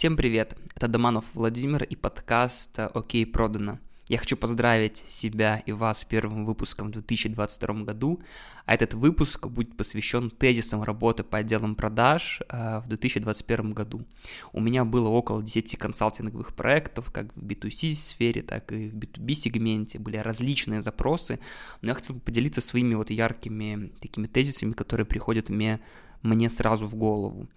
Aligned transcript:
Всем 0.00 0.16
привет! 0.16 0.56
Это 0.74 0.88
Доманов 0.88 1.26
Владимир 1.34 1.82
и 1.82 1.94
подкаст 1.94 2.70
«Окей, 2.78 3.26
продано». 3.26 3.78
Я 4.08 4.16
хочу 4.16 4.34
поздравить 4.34 5.04
себя 5.10 5.62
и 5.66 5.72
вас 5.72 6.06
первым 6.06 6.46
выпуском 6.46 6.88
в 6.88 6.92
2022 6.92 7.84
году, 7.84 8.18
а 8.64 8.72
этот 8.72 8.94
выпуск 8.94 9.46
будет 9.46 9.76
посвящен 9.76 10.30
тезисам 10.30 10.82
работы 10.84 11.22
по 11.22 11.36
отделам 11.36 11.74
продаж 11.74 12.40
э, 12.48 12.80
в 12.80 12.88
2021 12.88 13.74
году. 13.74 14.06
У 14.54 14.60
меня 14.62 14.86
было 14.86 15.10
около 15.10 15.42
10 15.42 15.76
консалтинговых 15.76 16.54
проектов, 16.54 17.12
как 17.12 17.36
в 17.36 17.44
B2C 17.44 17.92
сфере, 17.92 18.40
так 18.40 18.72
и 18.72 18.88
в 18.88 18.96
B2B 18.96 19.34
сегменте, 19.34 19.98
были 19.98 20.16
различные 20.16 20.80
запросы, 20.80 21.40
но 21.82 21.90
я 21.90 21.94
хотел 21.94 22.14
бы 22.16 22.22
поделиться 22.22 22.62
своими 22.62 22.94
вот 22.94 23.10
яркими 23.10 23.92
такими 24.00 24.28
тезисами, 24.28 24.72
которые 24.72 25.04
приходят 25.04 25.50
мне, 25.50 25.78
мне 26.22 26.48
сразу 26.48 26.86
в 26.86 26.94
голову. 26.94 27.48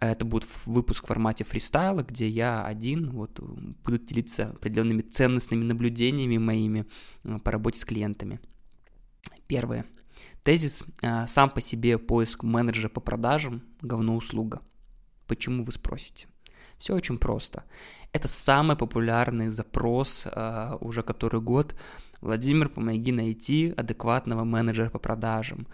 Это 0.00 0.24
будет 0.24 0.46
выпуск 0.66 1.04
в 1.04 1.08
формате 1.08 1.42
фристайла, 1.44 2.02
где 2.02 2.28
я 2.28 2.64
один 2.64 3.10
вот 3.10 3.40
буду 3.40 3.98
делиться 3.98 4.50
определенными 4.50 5.02
ценностными 5.02 5.64
наблюдениями 5.64 6.38
моими 6.38 6.86
э, 7.24 7.38
по 7.42 7.50
работе 7.50 7.80
с 7.80 7.84
клиентами. 7.84 8.40
Первое. 9.48 9.86
Тезис 10.44 10.84
э, 11.02 11.26
«Сам 11.26 11.50
по 11.50 11.60
себе 11.60 11.98
поиск 11.98 12.44
менеджера 12.44 12.88
по 12.88 13.00
продажам– 13.00 13.62
говно 13.82 14.14
услуга». 14.14 14.62
Почему 15.26 15.64
вы 15.64 15.72
спросите? 15.72 16.28
Все 16.78 16.94
очень 16.94 17.18
просто. 17.18 17.64
Это 18.12 18.28
самый 18.28 18.76
популярный 18.76 19.48
запрос 19.48 20.26
uh, 20.26 20.78
уже 20.80 21.02
который 21.02 21.40
год. 21.40 21.74
Владимир, 22.20 22.68
помоги 22.68 23.10
найти 23.10 23.74
адекватного 23.76 24.44
менеджера 24.44 24.88
по 24.88 24.98
продажам. 24.98 25.66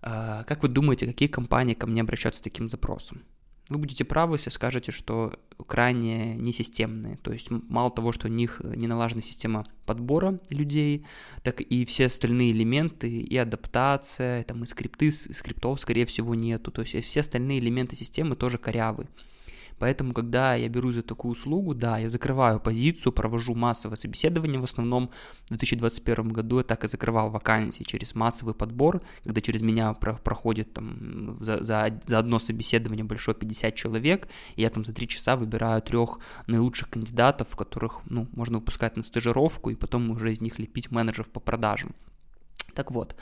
Как 0.00 0.62
вы 0.62 0.68
думаете, 0.68 1.06
какие 1.06 1.28
компании 1.28 1.74
ко 1.74 1.86
мне 1.86 2.00
обращаются 2.00 2.38
с 2.38 2.42
таким 2.42 2.68
запросом? 2.68 3.22
Вы 3.68 3.78
будете 3.78 4.04
правы, 4.04 4.36
если 4.36 4.50
скажете, 4.50 4.92
что 4.92 5.38
крайне 5.66 6.34
несистемные. 6.36 7.16
То 7.18 7.32
есть 7.32 7.50
мало 7.50 7.90
того, 7.90 8.12
что 8.12 8.28
у 8.28 8.30
них 8.30 8.60
не 8.64 8.86
налажена 8.86 9.20
система 9.20 9.66
подбора 9.84 10.40
людей, 10.48 11.04
так 11.42 11.60
и 11.60 11.84
все 11.84 12.06
остальные 12.06 12.52
элементы, 12.52 13.10
и 13.10 13.36
адаптация, 13.36 14.44
там 14.44 14.64
и 14.64 14.66
скрипты, 14.66 15.10
скриптов, 15.10 15.80
скорее 15.80 16.06
всего, 16.06 16.34
нету. 16.34 16.70
То 16.70 16.82
есть 16.82 17.04
все 17.04 17.20
остальные 17.20 17.58
элементы 17.58 17.94
системы 17.94 18.36
тоже 18.36 18.56
корявы. 18.56 19.06
Поэтому, 19.78 20.12
когда 20.12 20.54
я 20.54 20.68
беру 20.68 20.92
за 20.92 21.02
такую 21.02 21.32
услугу, 21.32 21.74
да, 21.74 21.98
я 21.98 22.08
закрываю 22.08 22.60
позицию, 22.60 23.12
провожу 23.12 23.54
массовое 23.54 23.96
собеседование. 23.96 24.60
В 24.60 24.64
основном 24.64 25.10
в 25.46 25.48
2021 25.48 26.28
году 26.32 26.58
я 26.58 26.64
так 26.64 26.84
и 26.84 26.88
закрывал 26.88 27.30
вакансии 27.30 27.84
через 27.84 28.14
массовый 28.14 28.54
подбор, 28.54 29.02
когда 29.24 29.40
через 29.40 29.62
меня 29.62 29.92
про 29.94 30.14
проходит 30.14 30.72
там 30.74 31.38
за, 31.40 31.62
за, 31.64 32.00
за 32.06 32.18
одно 32.18 32.38
собеседование 32.38 33.04
большое 33.04 33.36
50 33.36 33.74
человек, 33.74 34.28
и 34.56 34.62
я 34.62 34.70
там 34.70 34.84
за 34.84 34.92
3 34.92 35.08
часа 35.08 35.36
выбираю 35.36 35.80
трех 35.82 36.18
наилучших 36.46 36.90
кандидатов, 36.90 37.56
которых, 37.56 38.00
ну, 38.06 38.26
можно 38.32 38.58
выпускать 38.58 38.96
на 38.96 39.02
стажировку, 39.02 39.70
и 39.70 39.74
потом 39.74 40.10
уже 40.10 40.32
из 40.32 40.40
них 40.40 40.58
лепить 40.58 40.90
менеджеров 40.90 41.28
по 41.28 41.40
продажам. 41.40 41.94
Так 42.74 42.92
вот, 42.92 43.16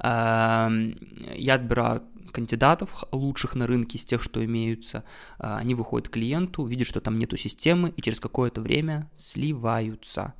эм, 0.00 0.96
я 1.34 1.54
отбираю 1.54 2.02
кандидатов 2.32 3.04
лучших 3.12 3.54
на 3.54 3.66
рынке 3.66 3.98
из 3.98 4.04
тех, 4.04 4.22
что 4.22 4.44
имеются, 4.44 5.04
э, 5.38 5.56
они 5.56 5.74
выходят 5.74 6.08
к 6.08 6.12
клиенту, 6.12 6.64
видят, 6.64 6.86
что 6.86 7.00
там 7.00 7.18
нету 7.18 7.36
системы, 7.36 7.92
и 7.96 8.02
через 8.02 8.20
какое-то 8.20 8.60
время 8.60 9.10
сливаются. 9.16 10.34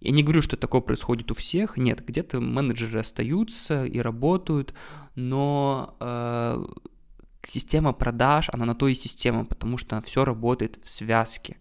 Я 0.00 0.10
не 0.12 0.22
говорю, 0.22 0.42
что 0.42 0.56
такое 0.56 0.80
происходит 0.80 1.30
у 1.30 1.34
всех, 1.34 1.76
нет, 1.76 2.04
где-то 2.04 2.40
менеджеры 2.40 3.00
остаются 3.00 3.84
и 3.84 3.98
работают, 3.98 4.74
но 5.14 5.96
э, 6.00 6.64
система 7.46 7.92
продаж, 7.92 8.48
она 8.52 8.64
на 8.64 8.74
то 8.74 8.88
и 8.88 8.94
система, 8.94 9.44
потому 9.44 9.78
что 9.78 10.00
все 10.02 10.24
работает 10.24 10.78
в 10.84 10.90
связке. 10.90 11.58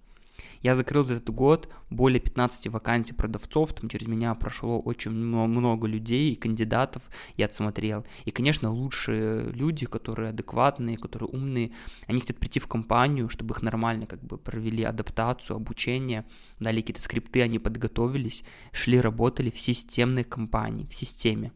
Я 0.62 0.76
закрыл 0.76 1.04
за 1.04 1.16
этот 1.16 1.30
год 1.34 1.70
более 1.90 2.20
15 2.20 2.68
вакансий 2.68 3.14
продавцов, 3.14 3.74
там 3.74 3.90
через 3.90 4.08
меня 4.08 4.36
прошло 4.36 4.80
очень 4.80 5.12
много 5.12 5.88
людей 5.88 6.34
и 6.34 6.36
кандидатов, 6.36 7.04
я 7.38 7.46
отсмотрел. 7.46 8.06
И, 8.26 8.32
конечно, 8.32 8.72
лучшие 8.72 9.52
люди, 9.52 9.86
которые 9.86 10.30
адекватные, 10.30 10.98
которые 10.98 11.30
умные, 11.30 11.72
они 12.08 12.20
хотят 12.20 12.38
прийти 12.38 12.60
в 12.60 12.68
компанию, 12.68 13.30
чтобы 13.30 13.56
их 13.56 13.62
нормально 13.62 14.06
как 14.06 14.22
бы 14.22 14.38
провели 14.38 14.84
адаптацию, 14.84 15.56
обучение, 15.56 16.26
дали 16.60 16.82
какие-то 16.82 17.02
скрипты, 17.02 17.42
они 17.42 17.60
подготовились, 17.60 18.44
шли, 18.72 19.00
работали 19.00 19.50
в 19.50 19.60
системной 19.60 20.24
компании, 20.24 20.88
в 20.88 20.94
системе. 20.94 21.52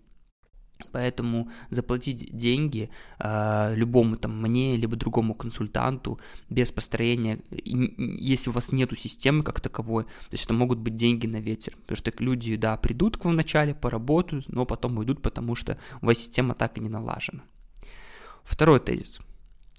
Поэтому 0.91 1.49
заплатить 1.69 2.35
деньги 2.35 2.89
э, 3.19 3.73
любому 3.75 4.17
там 4.17 4.41
мне, 4.41 4.75
либо 4.75 4.95
другому 4.95 5.33
консультанту 5.33 6.19
без 6.49 6.71
построения, 6.71 7.39
если 7.49 8.49
у 8.49 8.53
вас 8.53 8.71
нету 8.71 8.95
системы 8.95 9.43
как 9.43 9.61
таковой, 9.61 10.03
то 10.03 10.31
есть 10.31 10.45
это 10.45 10.53
могут 10.53 10.79
быть 10.79 10.95
деньги 10.95 11.27
на 11.27 11.37
ветер. 11.37 11.75
Потому 11.77 11.97
что 11.97 12.11
люди, 12.19 12.55
да, 12.55 12.77
придут 12.77 13.17
к 13.17 13.25
вам 13.25 13.33
вначале, 13.33 13.73
поработают, 13.73 14.49
но 14.49 14.65
потом 14.65 14.97
уйдут, 14.97 15.21
потому 15.21 15.55
что 15.55 15.77
у 16.01 16.07
вас 16.07 16.17
система 16.17 16.53
так 16.55 16.77
и 16.77 16.81
не 16.81 16.89
налажена. 16.89 17.43
Второй 18.43 18.79
тезис. 18.79 19.19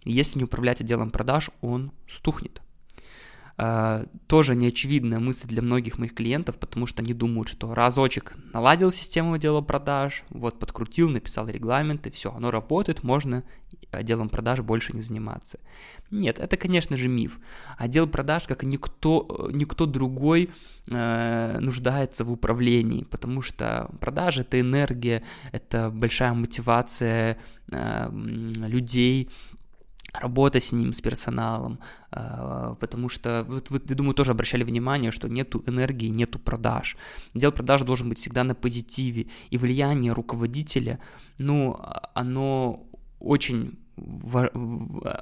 Если 0.04 0.38
не 0.38 0.44
управлять 0.44 0.80
отделом 0.80 1.10
продаж, 1.10 1.50
он 1.60 1.92
стухнет. 2.08 2.60
Uh, 3.56 4.08
тоже 4.26 4.56
неочевидная 4.56 5.20
мысль 5.20 5.46
для 5.46 5.62
многих 5.62 5.98
моих 5.98 6.12
клиентов, 6.12 6.58
потому 6.58 6.88
что 6.88 7.02
они 7.02 7.14
думают, 7.14 7.48
что 7.48 7.72
разочек 7.72 8.34
наладил 8.52 8.90
систему 8.90 9.34
отдела 9.34 9.60
продаж, 9.60 10.24
вот 10.30 10.58
подкрутил, 10.58 11.08
написал 11.08 11.46
регламенты, 11.46 12.10
все, 12.10 12.32
оно 12.32 12.50
работает, 12.50 13.04
можно 13.04 13.44
отделом 13.92 14.28
продаж 14.28 14.60
больше 14.60 14.92
не 14.92 15.02
заниматься. 15.02 15.60
Нет, 16.10 16.38
это, 16.38 16.56
конечно 16.56 16.96
же, 16.96 17.08
миф. 17.08 17.40
Отдел 17.78 18.06
продаж, 18.06 18.44
как 18.44 18.62
и 18.62 18.66
никто, 18.66 19.48
никто 19.52 19.86
другой, 19.86 20.50
э, 20.88 21.58
нуждается 21.60 22.24
в 22.24 22.30
управлении, 22.30 23.04
потому 23.04 23.42
что 23.42 23.90
продажи— 24.00 24.40
это 24.42 24.60
энергия, 24.60 25.22
это 25.52 25.90
большая 25.90 26.32
мотивация 26.34 27.38
э, 27.70 28.10
людей, 28.12 29.30
работа 30.14 30.60
с 30.60 30.72
ним, 30.72 30.92
с 30.92 31.00
персоналом, 31.00 31.78
а, 32.10 32.74
потому 32.74 33.08
что 33.08 33.44
вот 33.48 33.70
вы, 33.70 33.80
я 33.88 33.94
думаю, 33.94 34.14
тоже 34.14 34.32
обращали 34.32 34.64
внимание, 34.64 35.10
что 35.10 35.28
нету 35.28 35.62
энергии, 35.66 36.08
нету 36.08 36.38
продаж. 36.38 36.96
Дел 37.34 37.52
продаж 37.52 37.82
должен 37.82 38.08
быть 38.08 38.18
всегда 38.18 38.44
на 38.44 38.54
позитиве, 38.54 39.26
и 39.50 39.58
влияние 39.58 40.12
руководителя, 40.12 41.00
ну, 41.38 41.78
оно 42.14 42.86
очень 43.18 43.78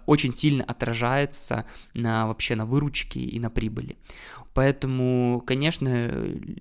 очень 0.07 0.35
сильно 0.35 0.65
отражается 0.65 1.67
на 1.95 2.27
вообще 2.27 2.57
на 2.57 2.65
выручке 2.65 3.21
и 3.21 3.39
на 3.39 3.51
прибыли. 3.51 3.99
Поэтому, 4.55 5.43
конечно, 5.47 5.89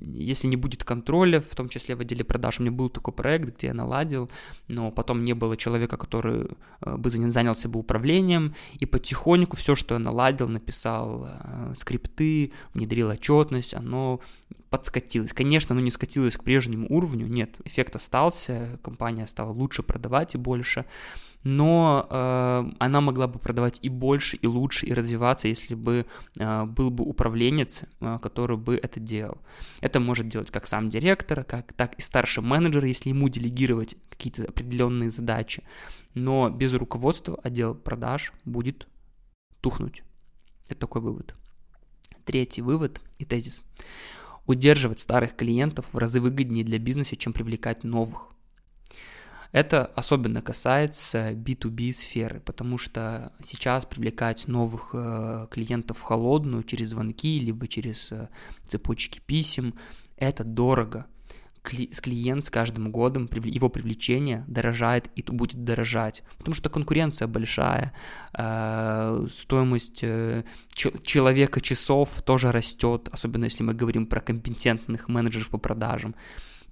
если 0.01 0.47
не 0.47 0.55
будет 0.55 0.83
контроля, 0.83 1.41
в 1.41 1.55
том 1.55 1.67
числе 1.67 1.95
в 1.95 1.99
отделе 1.99 2.23
продаж, 2.23 2.59
у 2.59 2.63
меня 2.63 2.71
был 2.71 2.89
такой 2.89 3.13
проект, 3.13 3.57
где 3.57 3.67
я 3.67 3.73
наладил, 3.73 4.29
но 4.69 4.91
потом 4.91 5.23
не 5.23 5.33
было 5.33 5.57
человека, 5.57 5.97
который 5.97 6.47
э, 6.81 6.97
бы 6.97 7.09
занялся 7.09 7.67
бы 7.67 7.79
управлением, 7.79 8.55
и 8.79 8.85
потихоньку 8.85 9.57
все, 9.57 9.75
что 9.75 9.95
я 9.95 9.99
наладил, 9.99 10.47
написал 10.47 11.27
э, 11.27 11.73
скрипты, 11.77 12.53
внедрил 12.73 13.09
отчетность, 13.09 13.73
оно 13.73 14.21
подскатилось. 14.69 15.33
Конечно, 15.33 15.73
оно 15.73 15.81
не 15.81 15.91
скатилось 15.91 16.37
к 16.37 16.43
прежнему 16.43 16.87
уровню, 16.89 17.27
нет, 17.27 17.55
эффект 17.65 17.97
остался, 17.97 18.79
компания 18.83 19.27
стала 19.27 19.51
лучше 19.51 19.83
продавать 19.83 20.35
и 20.35 20.37
больше, 20.37 20.85
но 21.43 22.07
э, 22.09 22.71
она 22.79 23.01
могла 23.01 23.27
бы 23.27 23.39
продавать 23.39 23.79
и 23.81 23.89
больше, 23.89 24.37
и 24.37 24.47
лучше, 24.47 24.85
и 24.85 24.93
развиваться, 24.93 25.47
если 25.47 25.75
бы 25.75 26.05
э, 26.37 26.65
был 26.65 26.91
бы 26.91 27.03
управленец, 27.03 27.80
э, 27.99 28.19
который 28.21 28.57
бы 28.57 28.75
это 28.75 28.99
делал. 28.99 29.37
Это 29.81 29.99
может 29.99 30.27
делать 30.27 30.51
как 30.51 30.67
сам 30.67 30.89
директор, 30.89 31.43
как, 31.43 31.73
так 31.73 31.95
и 31.95 32.01
старший 32.01 32.43
менеджер, 32.43 32.85
если 32.85 33.09
ему 33.09 33.29
делегировать 33.29 33.95
какие-то 34.09 34.43
определенные 34.43 35.09
задачи. 35.09 35.63
Но 36.13 36.49
без 36.49 36.73
руководства 36.73 37.39
отдел 37.43 37.75
продаж 37.75 38.33
будет 38.45 38.87
тухнуть. 39.61 40.03
Это 40.67 40.81
такой 40.81 41.01
вывод. 41.01 41.35
Третий 42.25 42.61
вывод 42.61 43.01
и 43.17 43.25
тезис. 43.25 43.63
Удерживать 44.45 44.99
старых 44.99 45.35
клиентов 45.35 45.93
в 45.93 45.97
разы 45.97 46.19
выгоднее 46.19 46.65
для 46.65 46.79
бизнеса, 46.79 47.15
чем 47.15 47.33
привлекать 47.33 47.83
новых. 47.83 48.30
Это 49.51 49.85
особенно 49.85 50.41
касается 50.41 51.31
B2B 51.31 51.91
сферы, 51.91 52.39
потому 52.39 52.77
что 52.77 53.33
сейчас 53.43 53.85
привлекать 53.85 54.47
новых 54.47 54.91
э, 54.93 55.47
клиентов 55.51 55.97
в 55.97 56.01
холодную 56.03 56.63
через 56.63 56.89
звонки, 56.89 57.37
либо 57.37 57.67
через 57.67 58.11
э, 58.13 58.29
цепочки 58.67 59.19
писем, 59.25 59.73
это 60.15 60.45
дорого. 60.45 61.05
Кли- 61.63 61.91
клиент 62.01 62.45
с 62.45 62.49
каждым 62.49 62.91
годом, 62.91 63.29
его 63.43 63.69
привлечение 63.69 64.45
дорожает 64.47 65.09
и 65.15 65.21
будет 65.21 65.63
дорожать, 65.63 66.23
потому 66.37 66.55
что 66.55 66.69
конкуренция 66.69 67.27
большая, 67.27 67.93
э, 68.33 69.27
стоимость 69.29 69.99
человека 71.03 71.59
часов 71.59 72.21
тоже 72.23 72.53
растет, 72.53 73.09
особенно 73.11 73.43
если 73.45 73.63
мы 73.63 73.73
говорим 73.73 74.07
про 74.07 74.21
компетентных 74.21 75.09
менеджеров 75.09 75.49
по 75.49 75.57
продажам. 75.57 76.15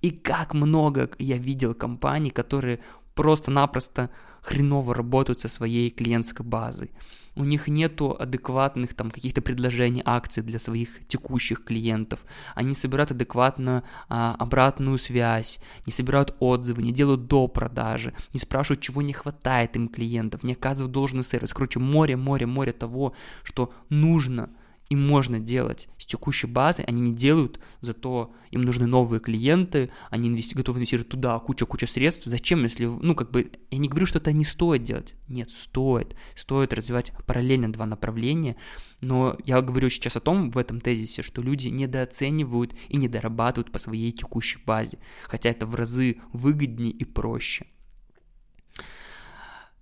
И 0.02 0.12
как 0.12 0.54
много 0.54 1.10
я 1.20 1.38
видел 1.38 1.74
компаний, 1.74 2.30
которые 2.30 2.80
просто-напросто 3.16 4.10
хреново 4.42 4.94
работают 4.94 5.42
со 5.42 5.50
своей 5.50 5.90
клиентской 5.90 6.46
базой. 6.46 6.92
У 7.36 7.44
них 7.44 7.68
нету 7.68 8.16
адекватных 8.20 8.94
там 8.94 9.12
каких-то 9.12 9.42
предложений, 9.42 10.04
акций 10.06 10.44
для 10.44 10.60
своих 10.60 11.08
текущих 11.08 11.64
клиентов. 11.64 12.26
Они 12.56 12.76
собирают 12.76 13.12
адекватную 13.12 13.84
а, 14.10 14.36
обратную 14.40 14.98
связь, 14.98 15.60
не 15.86 15.94
собирают 15.94 16.36
отзывы, 16.40 16.82
не 16.82 16.92
делают 16.92 17.28
до 17.28 17.48
продажи, 17.48 18.14
не 18.34 18.40
спрашивают, 18.40 18.82
чего 18.82 19.02
не 19.02 19.14
хватает 19.14 19.76
им 19.76 19.90
клиентов, 19.90 20.44
не 20.44 20.54
оказывают 20.54 20.92
должный 20.92 21.24
сервис. 21.24 21.54
Короче, 21.54 21.80
море, 21.80 22.18
море, 22.18 22.46
море 22.46 22.72
того, 22.72 23.14
что 23.44 23.74
нужно 23.90 24.50
и 24.90 24.96
можно 24.96 25.40
делать 25.40 25.88
с 26.00 26.06
текущей 26.08 26.48
базой, 26.48 26.84
они 26.86 27.00
не 27.02 27.14
делают, 27.14 27.60
зато 27.80 28.34
им 28.50 28.62
нужны 28.62 28.88
новые 28.88 29.20
клиенты, 29.20 29.92
они 30.10 30.30
инвести- 30.30 30.56
готовы 30.56 30.80
инвестировать 30.80 31.10
туда 31.10 31.38
куча-куча 31.38 31.86
средств. 31.86 32.26
Зачем, 32.26 32.64
если, 32.64 32.86
ну, 32.86 33.14
как 33.14 33.30
бы, 33.30 33.52
я 33.70 33.78
не 33.78 33.88
говорю, 33.88 34.08
что 34.08 34.18
это 34.18 34.32
не 34.32 34.46
стоит 34.46 34.82
делать. 34.82 35.16
Нет, 35.28 35.52
стоит. 35.52 36.16
Стоит 36.36 36.74
развивать 36.74 37.14
параллельно 37.28 37.72
два 37.72 37.86
направления, 37.86 38.56
но 39.00 39.38
я 39.46 39.62
говорю 39.62 39.92
сейчас 39.92 40.16
о 40.16 40.22
том, 40.22 40.50
в 40.50 40.58
этом 40.58 40.82
тезисе, 40.82 41.22
что 41.22 41.44
люди 41.44 41.68
недооценивают 41.68 42.74
и 42.88 42.98
недорабатывают 42.98 43.72
по 43.72 43.78
своей 43.78 44.12
текущей 44.12 44.60
базе, 44.66 44.98
хотя 45.24 45.52
это 45.52 45.68
в 45.68 45.76
разы 45.76 46.20
выгоднее 46.34 46.92
и 46.92 47.06
проще. 47.06 47.68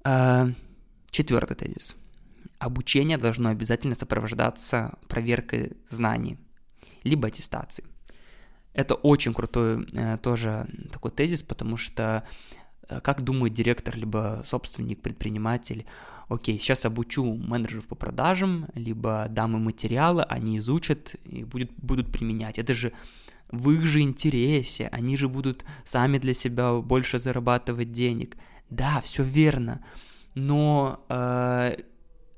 А, 0.03 0.49
четвертый 1.11 1.55
тезис– 1.55 1.95
обучение 2.59 3.17
должно 3.17 3.49
обязательно 3.49 3.95
сопровождаться 3.95 4.97
проверкой 5.07 5.73
знаний, 5.89 6.37
либо 7.03 7.27
аттестацией. 7.27 7.87
Это 8.73 8.95
очень 8.95 9.33
крутой 9.33 9.87
э, 9.93 10.17
тоже 10.21 10.67
такой 10.91 11.11
тезис, 11.11 11.41
потому 11.41 11.77
что 11.77 12.23
э, 12.89 13.01
как 13.01 13.21
думает 13.21 13.53
директор, 13.53 13.95
либо 13.97 14.43
собственник, 14.45 15.01
предприниматель, 15.01 15.85
окей, 16.29 16.59
сейчас 16.59 16.85
обучу 16.85 17.23
менеджеров 17.23 17.87
по 17.87 17.95
продажам, 17.95 18.67
либо 18.75 19.27
дам 19.29 19.55
им 19.55 19.63
материалы, 19.63 20.23
они 20.23 20.59
изучат 20.59 21.15
и 21.25 21.43
будет, 21.43 21.71
будут 21.77 22.11
применять. 22.11 22.59
Это 22.59 22.73
же 22.73 22.93
в 23.51 23.71
их 23.71 23.85
же 23.85 24.01
интересе, 24.01 24.89
они 24.91 25.17
же 25.17 25.27
будут 25.27 25.65
сами 25.83 26.17
для 26.19 26.33
себя 26.33 26.73
больше 26.75 27.17
зарабатывать 27.17 27.91
денег. 27.91 28.37
Да, 28.69 29.01
все 29.01 29.23
верно, 29.23 29.83
но 30.35 31.03
э, 31.09 31.77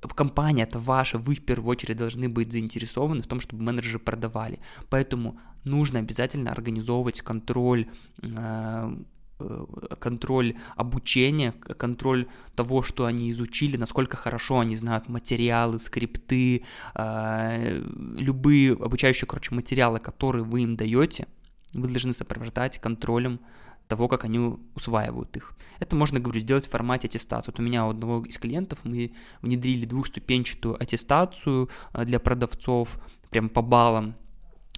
компания 0.08 0.64
это 0.64 0.80
ваша, 0.80 1.18
вы 1.18 1.36
в 1.36 1.46
первую 1.46 1.72
очередь 1.72 1.98
должны 1.98 2.30
быть 2.30 2.52
заинтересованы 2.52 3.22
в 3.22 3.28
том, 3.28 3.42
чтобы 3.42 3.64
менеджеры 3.64 4.00
продавали. 4.00 4.60
Поэтому 4.90 5.40
нужно 5.64 6.00
обязательно 6.00 6.52
организовывать 6.52 7.22
контроль 7.22 7.88
э, 8.22 8.96
э, 9.40 9.66
контроль 10.00 10.56
обучения, 10.76 11.52
контроль 11.52 12.28
того, 12.56 12.82
что 12.82 13.06
они 13.06 13.32
изучили, 13.32 13.78
насколько 13.78 14.18
хорошо 14.18 14.60
они 14.60 14.76
знают 14.76 15.10
материалы, 15.10 15.80
скрипты, 15.80 16.64
э, 16.96 17.84
любые 18.18 18.74
обучающие, 18.74 19.28
короче, 19.28 19.54
материалы, 19.54 20.00
которые 20.00 20.44
вы 20.44 20.62
им 20.62 20.76
даете, 20.76 21.28
вы 21.74 21.88
должны 21.88 22.14
сопровождать 22.14 22.80
контролем 22.80 23.40
того, 23.90 24.08
как 24.08 24.24
они 24.24 24.56
усваивают 24.76 25.36
их. 25.36 25.54
Это 25.80 25.96
можно, 25.96 26.20
говорю, 26.20 26.40
сделать 26.40 26.68
в 26.68 26.70
формате 26.70 27.08
аттестации. 27.08 27.52
Вот 27.52 27.60
у 27.60 27.64
меня 27.64 27.86
у 27.86 27.90
одного 27.90 28.24
из 28.24 28.38
клиентов 28.38 28.80
мы 28.84 29.14
внедрили 29.42 29.86
двухступенчатую 29.86 30.82
аттестацию 30.82 31.70
э, 31.94 32.06
для 32.06 32.20
продавцов, 32.20 33.00
прям 33.32 33.50
по 33.50 33.62
баллам 33.62 34.16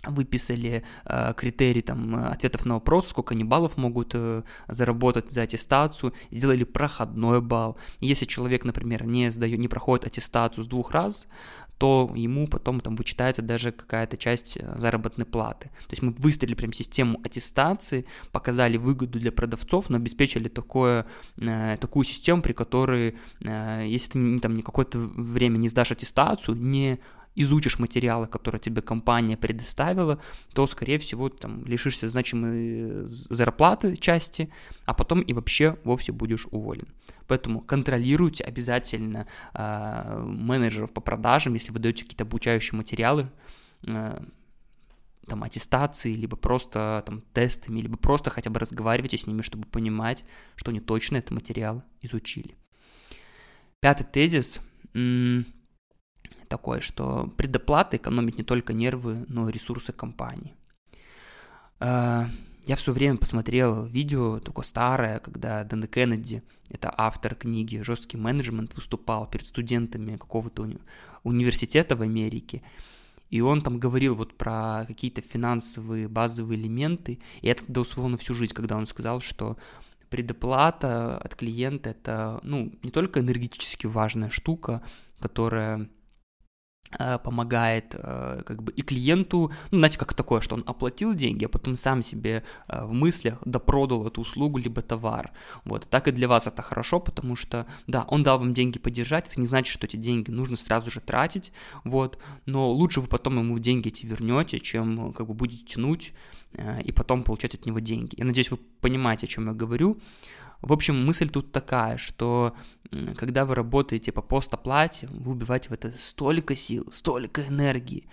выписали 0.03 0.83
э, 1.05 1.33
критерий 1.35 1.81
там 1.81 2.15
ответов 2.15 2.65
на 2.65 2.75
вопрос, 2.75 3.09
сколько 3.09 3.33
они 3.33 3.43
баллов 3.43 3.77
могут 3.77 4.11
э, 4.15 4.43
заработать 4.67 5.29
за 5.29 5.43
аттестацию, 5.43 6.13
сделали 6.31 6.63
проходной 6.63 7.41
балл. 7.41 7.77
Если 7.99 8.25
человек, 8.25 8.65
например, 8.65 9.05
не 9.05 9.29
сдает, 9.31 9.59
не 9.59 9.67
проходит 9.67 10.07
аттестацию 10.07 10.63
с 10.63 10.67
двух 10.67 10.91
раз, 10.91 11.27
то 11.81 12.11
ему 12.13 12.47
потом 12.47 12.79
там 12.79 12.95
вычитается 12.95 13.41
даже 13.41 13.71
какая-то 13.71 14.15
часть 14.15 14.55
э, 14.55 14.75
заработной 14.77 15.25
платы. 15.25 15.69
То 15.87 15.93
есть 15.93 16.03
мы 16.03 16.11
выстроили 16.11 16.53
прям 16.53 16.73
систему 16.73 17.19
аттестации, 17.23 18.05
показали 18.31 18.77
выгоду 18.77 19.17
для 19.17 19.31
продавцов, 19.31 19.89
но 19.89 19.97
обеспечили 19.97 20.47
такое, 20.47 21.07
э, 21.37 21.77
такую 21.81 22.03
систему, 22.03 22.43
при 22.43 22.53
которой, 22.53 23.15
э, 23.43 23.85
если 23.87 24.11
ты 24.11 24.39
там 24.39 24.55
не 24.55 24.61
какое-то 24.61 24.99
время 24.99 25.57
не 25.57 25.69
сдашь 25.69 25.91
аттестацию, 25.91 26.55
не 26.55 26.99
изучишь 27.35 27.79
материалы, 27.79 28.27
которые 28.27 28.59
тебе 28.59 28.81
компания 28.81 29.37
предоставила, 29.37 30.21
то, 30.53 30.67
скорее 30.67 30.97
всего, 30.97 31.29
там 31.29 31.65
лишишься 31.65 32.09
значимой 32.09 33.05
зарплаты 33.07 33.95
части, 33.95 34.51
а 34.85 34.93
потом 34.93 35.21
и 35.21 35.33
вообще 35.33 35.77
вовсе 35.83 36.11
будешь 36.11 36.47
уволен. 36.51 36.87
Поэтому 37.27 37.61
контролируйте 37.61 38.43
обязательно 38.43 39.27
э, 39.53 40.23
менеджеров 40.25 40.91
по 40.91 40.99
продажам, 40.99 41.53
если 41.53 41.71
вы 41.71 41.79
даете 41.79 42.03
какие-то 42.03 42.25
обучающие 42.25 42.75
материалы, 42.75 43.29
э, 43.87 44.19
там, 45.27 45.43
аттестации, 45.43 46.13
либо 46.13 46.35
просто 46.35 47.03
там 47.05 47.21
тестами, 47.33 47.79
либо 47.79 47.95
просто 47.95 48.29
хотя 48.29 48.49
бы 48.49 48.59
разговаривайте 48.59 49.17
с 49.17 49.27
ними, 49.27 49.41
чтобы 49.43 49.65
понимать, 49.65 50.25
что 50.55 50.71
они 50.71 50.81
точно 50.81 51.17
этот 51.17 51.31
материал 51.31 51.83
изучили. 52.01 52.55
Пятый 53.79 54.03
тезис 54.03 54.59
такой, 56.47 56.81
что 56.81 57.31
предоплата 57.37 57.97
экономит 57.97 58.37
не 58.37 58.43
только 58.43 58.73
нервы, 58.73 59.25
но 59.27 59.49
и 59.49 59.51
ресурсы 59.51 59.91
компании. 59.93 60.55
А, 61.79 62.27
я 62.65 62.75
все 62.75 62.91
время 62.91 63.17
посмотрел 63.17 63.85
видео 63.85 64.39
такое 64.39 64.65
старое, 64.65 65.19
когда 65.19 65.63
Дэн 65.63 65.87
Кеннеди, 65.87 66.43
это 66.69 66.93
автор 66.95 67.35
книги 67.35 67.81
«Жесткий 67.81 68.17
менеджмент», 68.17 68.75
выступал 68.75 69.27
перед 69.27 69.47
студентами 69.47 70.17
какого-то 70.17 70.63
уни- 70.63 70.81
университета 71.23 71.95
в 71.95 72.01
Америке, 72.01 72.61
и 73.29 73.41
он 73.41 73.61
там 73.61 73.79
говорил 73.79 74.13
вот 74.13 74.37
про 74.37 74.85
какие-то 74.87 75.21
финансовые 75.21 76.07
базовые 76.07 76.59
элементы, 76.59 77.19
и 77.41 77.47
это 77.47 77.65
тогда 77.65 77.81
условно 77.81 78.17
всю 78.17 78.35
жизнь, 78.35 78.53
когда 78.53 78.77
он 78.77 78.85
сказал, 78.85 79.21
что 79.21 79.57
предоплата 80.09 81.17
от 81.17 81.35
клиента 81.35 81.89
это, 81.89 82.41
ну, 82.43 82.73
не 82.83 82.91
только 82.91 83.21
энергетически 83.21 83.87
важная 83.87 84.29
штука, 84.29 84.83
которая 85.19 85.79
Э, 85.79 86.00
помогает 87.23 87.95
э, 87.97 88.43
как 88.45 88.63
бы 88.63 88.71
и 88.73 88.81
клиенту, 88.81 89.51
ну, 89.71 89.77
знаете, 89.77 89.97
как 89.97 90.13
такое, 90.13 90.41
что 90.41 90.55
он 90.55 90.63
оплатил 90.65 91.13
деньги, 91.13 91.45
а 91.45 91.49
потом 91.49 91.75
сам 91.75 92.01
себе 92.01 92.43
э, 92.67 92.85
в 92.85 92.93
мыслях 92.93 93.39
допродал 93.45 94.07
эту 94.07 94.21
услугу 94.21 94.57
либо 94.57 94.81
товар. 94.81 95.31
Вот, 95.63 95.87
так 95.89 96.07
и 96.07 96.11
для 96.11 96.27
вас 96.27 96.47
это 96.47 96.61
хорошо, 96.61 96.99
потому 96.99 97.35
что, 97.35 97.65
да, 97.87 98.05
он 98.07 98.23
дал 98.23 98.39
вам 98.39 98.53
деньги 98.53 98.79
поддержать, 98.79 99.27
это 99.27 99.39
не 99.39 99.47
значит, 99.47 99.73
что 99.73 99.87
эти 99.87 99.97
деньги 99.97 100.31
нужно 100.31 100.57
сразу 100.57 100.91
же 100.91 100.99
тратить, 100.99 101.51
вот, 101.83 102.17
но 102.45 102.69
лучше 102.69 103.01
вы 103.01 103.07
потом 103.07 103.39
ему 103.39 103.57
деньги 103.59 103.87
эти 103.87 104.05
вернете, 104.05 104.59
чем 104.59 105.13
как 105.13 105.27
бы 105.27 105.33
будете 105.33 105.63
тянуть 105.63 106.13
и 106.83 106.91
потом 106.91 107.23
получать 107.23 107.55
от 107.55 107.65
него 107.65 107.79
деньги. 107.79 108.15
Я 108.17 108.25
надеюсь, 108.25 108.51
вы 108.51 108.57
понимаете, 108.81 109.25
о 109.25 109.29
чем 109.29 109.47
я 109.47 109.53
говорю. 109.53 109.97
В 110.61 110.73
общем, 110.73 111.03
мысль 111.05 111.29
тут 111.29 111.51
такая, 111.51 111.97
что 111.97 112.55
когда 113.15 113.45
вы 113.45 113.55
работаете 113.55 114.11
по 114.11 114.21
постоплате, 114.21 115.07
вы 115.07 115.31
убиваете 115.31 115.69
в 115.69 115.73
это 115.73 115.91
столько 115.97 116.55
сил, 116.55 116.91
столько 116.93 117.47
энергии. 117.47 118.07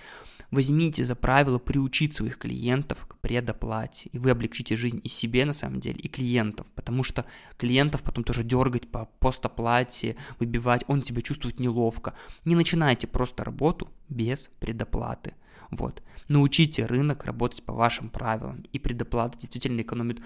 Возьмите 0.50 1.04
за 1.04 1.14
правило 1.14 1.58
приучить 1.58 2.14
своих 2.14 2.38
клиентов 2.38 3.06
к 3.06 3.18
предоплате, 3.18 4.08
и 4.12 4.18
вы 4.18 4.30
облегчите 4.30 4.76
жизнь 4.76 4.98
и 5.04 5.08
себе, 5.08 5.44
на 5.44 5.52
самом 5.52 5.78
деле, 5.78 6.00
и 6.00 6.08
клиентов, 6.08 6.66
потому 6.74 7.02
что 7.02 7.26
клиентов 7.58 8.02
потом 8.02 8.24
тоже 8.24 8.44
дергать 8.44 8.90
по 8.90 9.10
постоплате, 9.18 10.16
выбивать, 10.38 10.84
он 10.86 11.02
себя 11.02 11.20
чувствует 11.20 11.60
неловко. 11.60 12.14
Не 12.46 12.54
начинайте 12.54 13.06
просто 13.06 13.44
работу 13.44 13.88
без 14.08 14.48
предоплаты. 14.58 15.34
Вот. 15.70 16.02
Научите 16.30 16.86
рынок 16.86 17.26
работать 17.26 17.62
по 17.62 17.74
вашим 17.74 18.08
правилам, 18.08 18.64
и 18.72 18.78
предоплата 18.78 19.36
действительно 19.36 19.82
экономит 19.82 20.22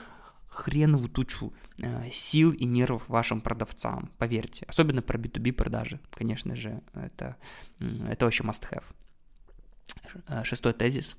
хреновую 0.53 1.09
тучу 1.09 1.53
э, 1.79 2.11
сил 2.13 2.53
и 2.53 2.65
нервов 2.67 3.09
вашим 3.09 3.41
продавцам, 3.41 4.11
поверьте. 4.19 4.67
Особенно 4.69 5.03
про 5.03 5.19
B2B 5.19 5.53
продажи, 5.53 5.99
конечно 6.11 6.55
же, 6.57 6.83
это, 6.95 7.37
это 7.81 8.27
вообще 8.27 8.45
must 8.45 8.71
have. 8.71 8.85
Э, 10.29 10.45
шестой 10.45 10.75
тезис. 10.75 11.17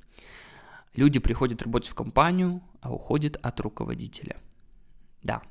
Люди 0.96 1.20
приходят 1.20 1.63
работать 1.63 1.90
в 1.90 1.96
компанию, 1.96 2.62
а 2.82 2.94
уходят 2.94 3.38
от 3.42 3.60
руководителя. 3.60 4.38
Да, 5.24 5.42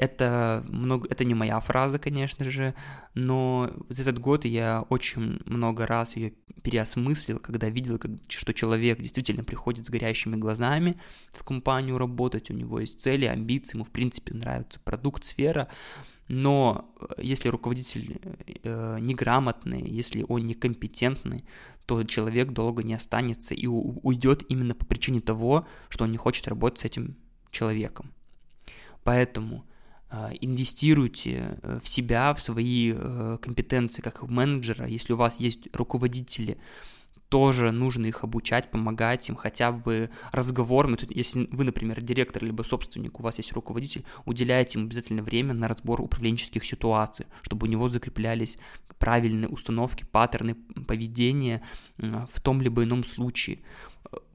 это, 0.00 0.64
много, 0.66 1.06
это 1.10 1.24
не 1.24 1.34
моя 1.34 1.60
фраза, 1.60 1.98
конечно 1.98 2.48
же, 2.48 2.74
но 3.14 3.70
за 3.90 4.02
этот 4.02 4.18
год 4.18 4.46
я 4.46 4.86
очень 4.88 5.40
много 5.44 5.86
раз 5.86 6.16
ее 6.16 6.32
переосмыслил, 6.62 7.38
когда 7.38 7.68
видел, 7.68 7.98
как, 7.98 8.12
что 8.28 8.54
человек 8.54 8.98
действительно 9.00 9.44
приходит 9.44 9.84
с 9.84 9.90
горящими 9.90 10.36
глазами 10.36 10.98
в 11.32 11.44
компанию 11.44 11.98
работать, 11.98 12.50
у 12.50 12.54
него 12.54 12.80
есть 12.80 13.00
цели, 13.00 13.26
амбиции, 13.26 13.76
ему 13.76 13.84
в 13.84 13.90
принципе 13.90 14.32
нравится 14.34 14.80
продукт, 14.80 15.24
сфера, 15.24 15.68
но 16.28 16.90
э, 17.00 17.22
если 17.22 17.50
руководитель 17.50 18.20
э, 18.62 18.98
неграмотный, 19.00 19.82
если 19.86 20.24
он 20.26 20.46
некомпетентный, 20.46 21.44
то 21.84 22.04
человек 22.04 22.52
долго 22.52 22.82
не 22.82 22.94
останется 22.94 23.52
и 23.52 23.66
уйдет 23.66 24.44
именно 24.48 24.74
по 24.74 24.86
причине 24.86 25.20
того, 25.20 25.66
что 25.90 26.04
он 26.04 26.10
не 26.10 26.16
хочет 26.16 26.48
работать 26.48 26.80
с 26.80 26.84
этим 26.84 27.16
человеком. 27.50 28.12
Поэтому 29.04 29.64
э, 30.10 30.30
инвестируйте 30.40 31.58
в 31.82 31.88
себя, 31.88 32.34
в 32.34 32.40
свои 32.40 32.92
компетенции 33.42 34.02
как 34.02 34.22
менеджера. 34.22 34.86
Если 34.86 35.12
у 35.12 35.16
вас 35.16 35.40
есть 35.40 35.68
руководители, 35.72 36.58
тоже 37.28 37.70
нужно 37.70 38.06
их 38.06 38.24
обучать, 38.24 38.72
помогать 38.72 39.28
им 39.28 39.36
хотя 39.36 39.70
бы 39.70 40.10
разговорами. 40.32 40.98
Если 41.10 41.48
вы, 41.52 41.62
например, 41.62 42.00
директор 42.02 42.44
либо 42.44 42.62
собственник, 42.64 43.20
у 43.20 43.22
вас 43.22 43.38
есть 43.38 43.52
руководитель, 43.52 44.04
уделяйте 44.26 44.80
им 44.80 44.86
обязательно 44.86 45.22
время 45.22 45.54
на 45.54 45.68
разбор 45.68 46.00
управленческих 46.00 46.64
ситуаций, 46.64 47.26
чтобы 47.42 47.68
у 47.68 47.70
него 47.70 47.88
закреплялись 47.88 48.58
правильные 48.98 49.48
установки, 49.48 50.04
паттерны 50.04 50.56
поведения 50.86 51.62
в 51.96 52.40
том 52.42 52.60
либо 52.60 52.82
ином 52.82 53.04
случае. 53.04 53.60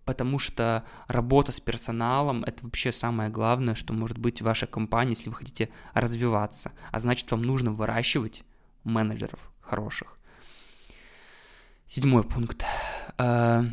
Потому 0.05 0.37
что 0.37 0.85
работа 1.07 1.51
с 1.51 1.59
персоналом– 1.59 2.43
это 2.47 2.63
вообще 2.63 2.91
самое 2.91 3.29
главное, 3.31 3.73
что 3.73 3.91
может 3.93 4.19
быть 4.19 4.39
в 4.39 4.45
вашей 4.45 4.67
компании, 4.67 5.15
если 5.15 5.29
вы 5.29 5.35
хотите 5.35 5.69
развиваться. 5.93 6.71
А 6.91 6.99
значит, 6.99 7.31
вам 7.31 7.41
нужно 7.41 7.71
выращивать 7.71 8.43
менеджеров 8.83 9.51
хороших. 9.61 10.17
Седьмой 11.87 12.23
пункт. 12.23 12.63
Э, 13.17 13.63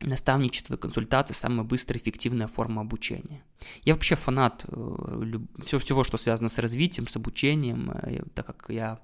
наставничество 0.00 0.74
и 0.74 0.78
консультации– 0.78 1.34
самая 1.34 1.64
быстрая 1.64 1.98
и 1.98 2.02
эффективная 2.02 2.46
форма 2.46 2.82
обучения. 2.82 3.42
Я 3.82 3.94
вообще 3.94 4.14
фанат 4.14 4.64
э, 4.68 5.38
всего, 5.66 6.04
что 6.04 6.18
связано 6.18 6.48
с 6.48 6.58
развитием, 6.58 7.08
с 7.08 7.16
обучением, 7.16 7.90
э, 7.90 8.22
так 8.34 8.46
как 8.46 8.66
я 8.68 9.00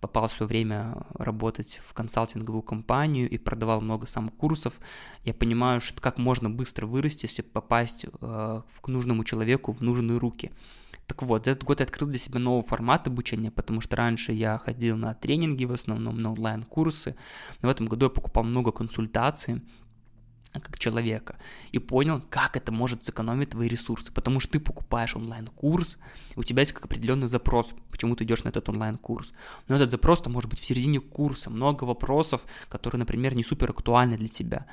попал 0.00 0.28
в 0.28 0.32
свое 0.32 0.48
время 0.48 1.06
работать 1.14 1.80
в 1.86 1.94
консалтинговую 1.94 2.62
компанию 2.62 3.28
и 3.28 3.38
продавал 3.38 3.80
много 3.80 4.06
сам 4.06 4.28
курсов, 4.28 4.80
я 5.24 5.34
понимаю, 5.34 5.80
что 5.80 6.00
как 6.00 6.18
можно 6.18 6.50
быстро 6.50 6.86
вырасти, 6.86 7.26
если 7.26 7.42
попасть 7.42 8.06
к 8.20 8.88
нужному 8.88 9.24
человеку 9.24 9.72
в 9.72 9.80
нужные 9.80 10.18
руки– 10.18 10.52
так 11.08 11.22
вот, 11.22 11.46
за 11.46 11.52
этот 11.52 11.64
год 11.64 11.80
я 11.80 11.86
открыл 11.86 12.06
для 12.06 12.18
себя 12.18 12.38
новый 12.38 12.62
формат 12.62 13.06
обучения, 13.08 13.50
потому 13.50 13.80
что 13.80 13.96
раньше 13.96 14.32
я 14.32 14.58
ходил 14.58 14.94
на 14.98 15.14
тренинги 15.14 15.64
в 15.64 15.72
основном, 15.72 16.20
на 16.20 16.32
онлайн-курсы, 16.32 17.16
но 17.62 17.68
в 17.68 17.72
этом 17.72 17.86
году 17.86 18.06
я 18.06 18.10
покупал 18.10 18.44
много 18.44 18.72
консультаций, 18.72 19.62
как 20.52 20.78
человека, 20.78 21.36
и 21.72 21.78
понял, 21.78 22.22
как 22.30 22.56
это 22.56 22.72
может 22.72 23.04
сэкономить 23.04 23.50
твои 23.50 23.68
ресурсы, 23.68 24.12
потому 24.12 24.40
что 24.40 24.52
ты 24.52 24.60
покупаешь 24.60 25.14
онлайн-курс, 25.14 25.98
у 26.36 26.42
тебя 26.42 26.60
есть 26.60 26.72
как 26.72 26.86
определенный 26.86 27.28
запрос, 27.28 27.74
почему 27.90 28.16
ты 28.16 28.24
идешь 28.24 28.44
на 28.44 28.48
этот 28.48 28.68
онлайн-курс. 28.68 29.32
Но 29.68 29.76
этот 29.76 29.90
запрос 29.90 30.22
там 30.22 30.32
может 30.32 30.50
быть 30.50 30.60
в 30.60 30.64
середине 30.64 31.00
курса, 31.00 31.50
много 31.50 31.84
вопросов, 31.84 32.46
которые, 32.68 32.98
например, 32.98 33.34
не 33.34 33.44
супер 33.44 33.70
актуальны 33.70 34.16
для 34.16 34.28
тебя. 34.28 34.66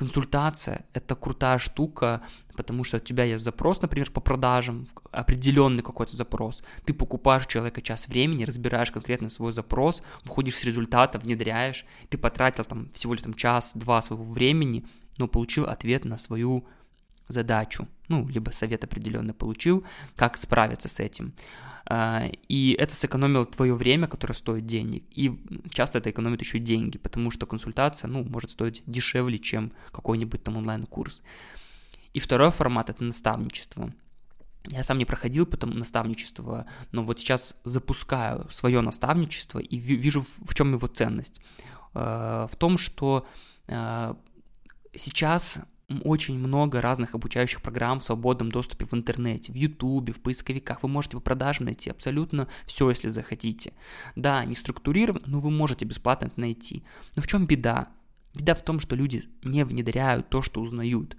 Консультация– 0.00 0.86
это 0.94 1.14
крутая 1.14 1.58
штука, 1.58 2.22
потому 2.56 2.84
что 2.84 2.96
у 2.96 3.00
тебя 3.00 3.24
есть 3.24 3.44
запрос, 3.44 3.82
например, 3.82 4.10
по 4.10 4.22
продажам, 4.22 4.88
определенный 5.12 5.82
какой-то 5.82 6.16
запрос. 6.16 6.62
Ты 6.86 6.94
покупаешь 6.94 7.44
у 7.44 7.48
человека 7.48 7.82
час 7.82 8.08
времени, 8.08 8.44
разбираешь 8.44 8.90
конкретно 8.90 9.28
свой 9.28 9.52
запрос, 9.52 10.02
выходишь 10.24 10.54
с 10.54 10.64
результата, 10.64 11.18
внедряешь, 11.18 11.84
ты 12.08 12.16
потратил 12.16 12.64
там 12.64 12.88
всего 12.94 13.12
лишь 13.12 13.22
там 13.22 13.34
час-два 13.34 14.00
своего 14.00 14.24
времени, 14.24 14.86
но 15.20 15.28
получил 15.28 15.66
ответ 15.66 16.06
на 16.06 16.16
свою 16.16 16.64
задачу, 17.28 17.86
ну, 18.08 18.26
либо 18.26 18.50
совет 18.52 18.84
определенно 18.84 19.34
получил, 19.34 19.84
как 20.16 20.38
справиться 20.38 20.88
с 20.88 20.98
этим. 20.98 21.34
А, 21.84 22.30
и 22.48 22.74
это 22.78 22.94
сэкономило 22.94 23.44
твое 23.44 23.74
время, 23.74 24.08
которое 24.08 24.32
стоит 24.32 24.64
денег. 24.64 25.04
И 25.10 25.38
часто 25.68 25.98
это 25.98 26.10
экономит 26.10 26.40
еще 26.40 26.58
деньги, 26.58 26.96
потому 26.96 27.30
что 27.30 27.46
консультация, 27.46 28.08
ну, 28.08 28.24
может 28.24 28.50
стоить 28.50 28.82
дешевле, 28.86 29.38
чем 29.38 29.72
какой-нибудь 29.92 30.42
там 30.42 30.56
онлайн-курс. 30.56 31.20
И 32.14 32.18
второй 32.18 32.50
формат– 32.50 32.88
это 32.90 33.04
наставничество. 33.04 33.92
Я 34.68 34.84
сам 34.84 34.96
не 34.96 35.04
проходил 35.04 35.44
потом 35.44 35.78
наставничество, 35.78 36.64
но 36.92 37.02
вот 37.02 37.20
сейчас 37.20 37.54
запускаю 37.64 38.48
свое 38.50 38.80
наставничество 38.80 39.58
и 39.58 39.76
вижу, 39.76 40.24
в 40.46 40.54
чем 40.54 40.72
его 40.72 40.86
ценность. 40.86 41.42
А, 41.92 42.46
в 42.46 42.56
том, 42.56 42.78
что 42.78 43.26
а, 43.70 44.16
сейчас 44.94 45.60
очень 46.04 46.38
много 46.38 46.80
разных 46.80 47.14
обучающих 47.14 47.62
программ 47.62 48.00
в 48.00 48.04
свободном 48.04 48.50
доступе 48.50 48.86
в 48.86 48.94
интернете, 48.94 49.52
в 49.52 49.56
Ютубе, 49.56 50.12
в 50.12 50.20
поисковиках. 50.20 50.82
Вы 50.82 50.88
можете 50.88 51.16
по 51.16 51.22
продажам 51.22 51.66
найти 51.66 51.90
абсолютно 51.90 52.48
все, 52.66 52.88
если 52.88 53.08
захотите. 53.08 53.72
Да, 54.14 54.44
не 54.44 54.54
структурировано, 54.54 55.24
но 55.26 55.40
вы 55.40 55.50
можете 55.50 55.84
бесплатно 55.84 56.26
это 56.26 56.40
найти. 56.40 56.84
Но 57.16 57.22
в 57.22 57.26
чем 57.26 57.46
беда? 57.46 57.88
Беда 58.34 58.54
в 58.54 58.62
том, 58.62 58.78
что 58.78 58.94
люди 58.94 59.24
не 59.42 59.64
внедряют 59.64 60.28
то, 60.28 60.42
что 60.42 60.60
узнают. 60.60 61.16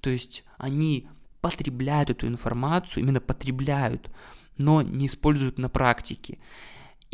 То 0.00 0.10
есть 0.10 0.44
они 0.56 1.08
потребляют 1.42 2.08
эту 2.08 2.26
информацию, 2.26 3.02
именно 3.02 3.20
потребляют, 3.20 4.10
но 4.56 4.80
не 4.80 5.06
используют 5.06 5.58
на 5.58 5.68
практике. 5.68 6.38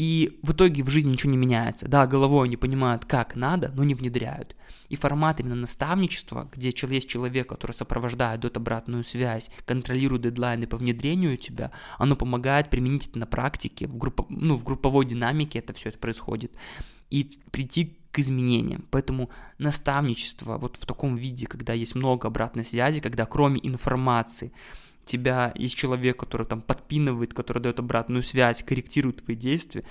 И 0.01 0.39
в 0.43 0.53
итоге 0.53 0.83
в 0.83 0.89
жизни 0.89 1.11
ничего 1.11 1.31
не 1.31 1.37
меняется. 1.37 1.87
Да, 1.87 2.07
головой 2.07 2.47
они 2.47 2.57
понимают, 2.57 3.05
как 3.05 3.37
надо, 3.37 3.71
но 3.77 3.85
не 3.85 3.95
внедряют. 3.95 4.57
И 4.89 4.97
формат 4.97 5.41
именно 5.41 5.57
наставничества, 5.57 6.49
где 6.51 6.73
есть 6.89 7.07
человек, 7.07 7.51
который 7.51 7.73
сопровождает, 7.73 8.41
дает 8.41 8.57
обратную 8.57 9.05
связь, 9.05 9.51
контролирует 9.67 10.23
дедлайны 10.23 10.67
по 10.67 10.79
внедрению 10.79 11.37
тебя, 11.37 11.71
оно 11.99 12.17
помогает 12.17 12.71
применить 12.71 13.09
это 13.09 13.19
на 13.19 13.27
практике, 13.27 13.87
в, 13.87 13.99
группо, 13.99 14.25
ну, 14.31 14.57
в 14.57 14.65
групповой 14.65 15.05
динамике 15.05 15.59
это 15.59 15.75
все 15.75 15.91
это 15.91 15.99
происходит, 15.99 16.53
и 17.11 17.31
прийти 17.51 17.99
к 18.11 18.21
изменениям. 18.21 18.87
Поэтому 18.91 19.29
наставничество 19.59 20.57
вот 20.57 20.79
в 20.81 20.87
таком 20.87 21.15
виде, 21.15 21.47
когда 21.47 21.75
есть 21.75 21.95
много 21.95 22.29
обратной 22.29 22.65
связи, 22.65 23.03
когда 23.03 23.27
кроме 23.27 23.61
информации 23.63 24.55
тебя 25.11 25.53
есть 25.57 25.77
человек, 25.77 26.19
который 26.19 26.47
там 26.47 26.63
подпинывает, 26.63 27.35
который 27.35 27.61
дает 27.63 27.79
обратную 27.79 28.23
связь, 28.23 28.63
корректирует 28.63 29.25
твои 29.25 29.37
действия, 29.37 29.85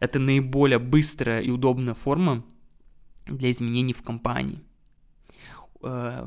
это 0.00 0.18
наиболее 0.18 0.78
быстрая 0.78 1.40
и 1.40 1.50
удобная 1.50 1.94
форма 1.94 2.44
для 3.26 3.50
изменений 3.50 3.94
в 3.94 4.02
компании. 4.02 4.62
Э, 5.88 6.26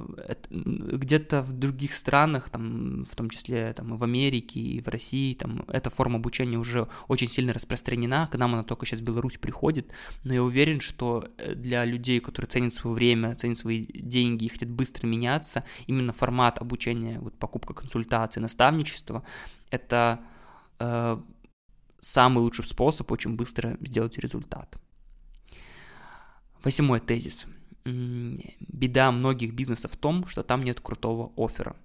где-то 0.50 1.42
в 1.42 1.52
других 1.52 1.94
странах, 1.94 2.50
там, 2.50 3.06
в 3.06 3.16
том 3.16 3.30
числе 3.30 3.74
там, 3.74 3.98
в 3.98 4.04
Америке, 4.04 4.60
и 4.60 4.82
в 4.82 4.88
России, 4.88 5.34
там, 5.34 5.66
эта 5.68 5.90
форма 5.90 6.16
обучения 6.16 6.58
уже 6.58 6.88
очень 7.10 7.28
сильно 7.28 7.52
распространена, 7.52 8.30
к 8.32 8.38
нам 8.38 8.54
она 8.54 8.64
только 8.64 8.86
сейчас 8.86 9.02
в 9.02 9.04
Беларусь 9.04 9.38
приходит, 9.38 9.92
но 10.24 10.34
я 10.34 10.44
уверен, 10.44 10.80
что 10.80 11.28
э, 11.38 11.56
для 11.56 11.84
людей, 11.84 12.22
которые 12.22 12.48
ценят 12.48 12.74
свое 12.74 12.96
время, 12.96 13.36
ценят 13.36 13.58
свои 13.58 13.86
деньги 13.86 14.46
и 14.46 14.50
хотят 14.50 14.70
быстро 14.70 15.08
меняться, 15.08 15.66
именно 15.88 16.14
формат 16.14 16.60
обучения, 16.60 17.20
вот 17.20 17.38
покупка 17.38 17.74
консультации, 17.74 18.40
наставничество, 18.40 19.24
это 19.72 20.22
э, 20.80 21.20
самый 22.00 22.40
лучший 22.40 22.64
способ 22.64 23.12
очень 23.12 23.36
быстро 23.36 23.78
сделать 23.82 24.18
результат. 24.18 24.78
Восьмой 26.64 27.02
тезис– 27.02 27.46
беда 27.86 29.12
многих 29.12 29.54
бизнесов 29.54 29.94
в 29.94 29.98
том, 29.98 30.28
что 30.28 30.44
там 30.44 30.64
нет 30.64 30.80
крутого 30.82 31.32
оффера. 31.38 31.76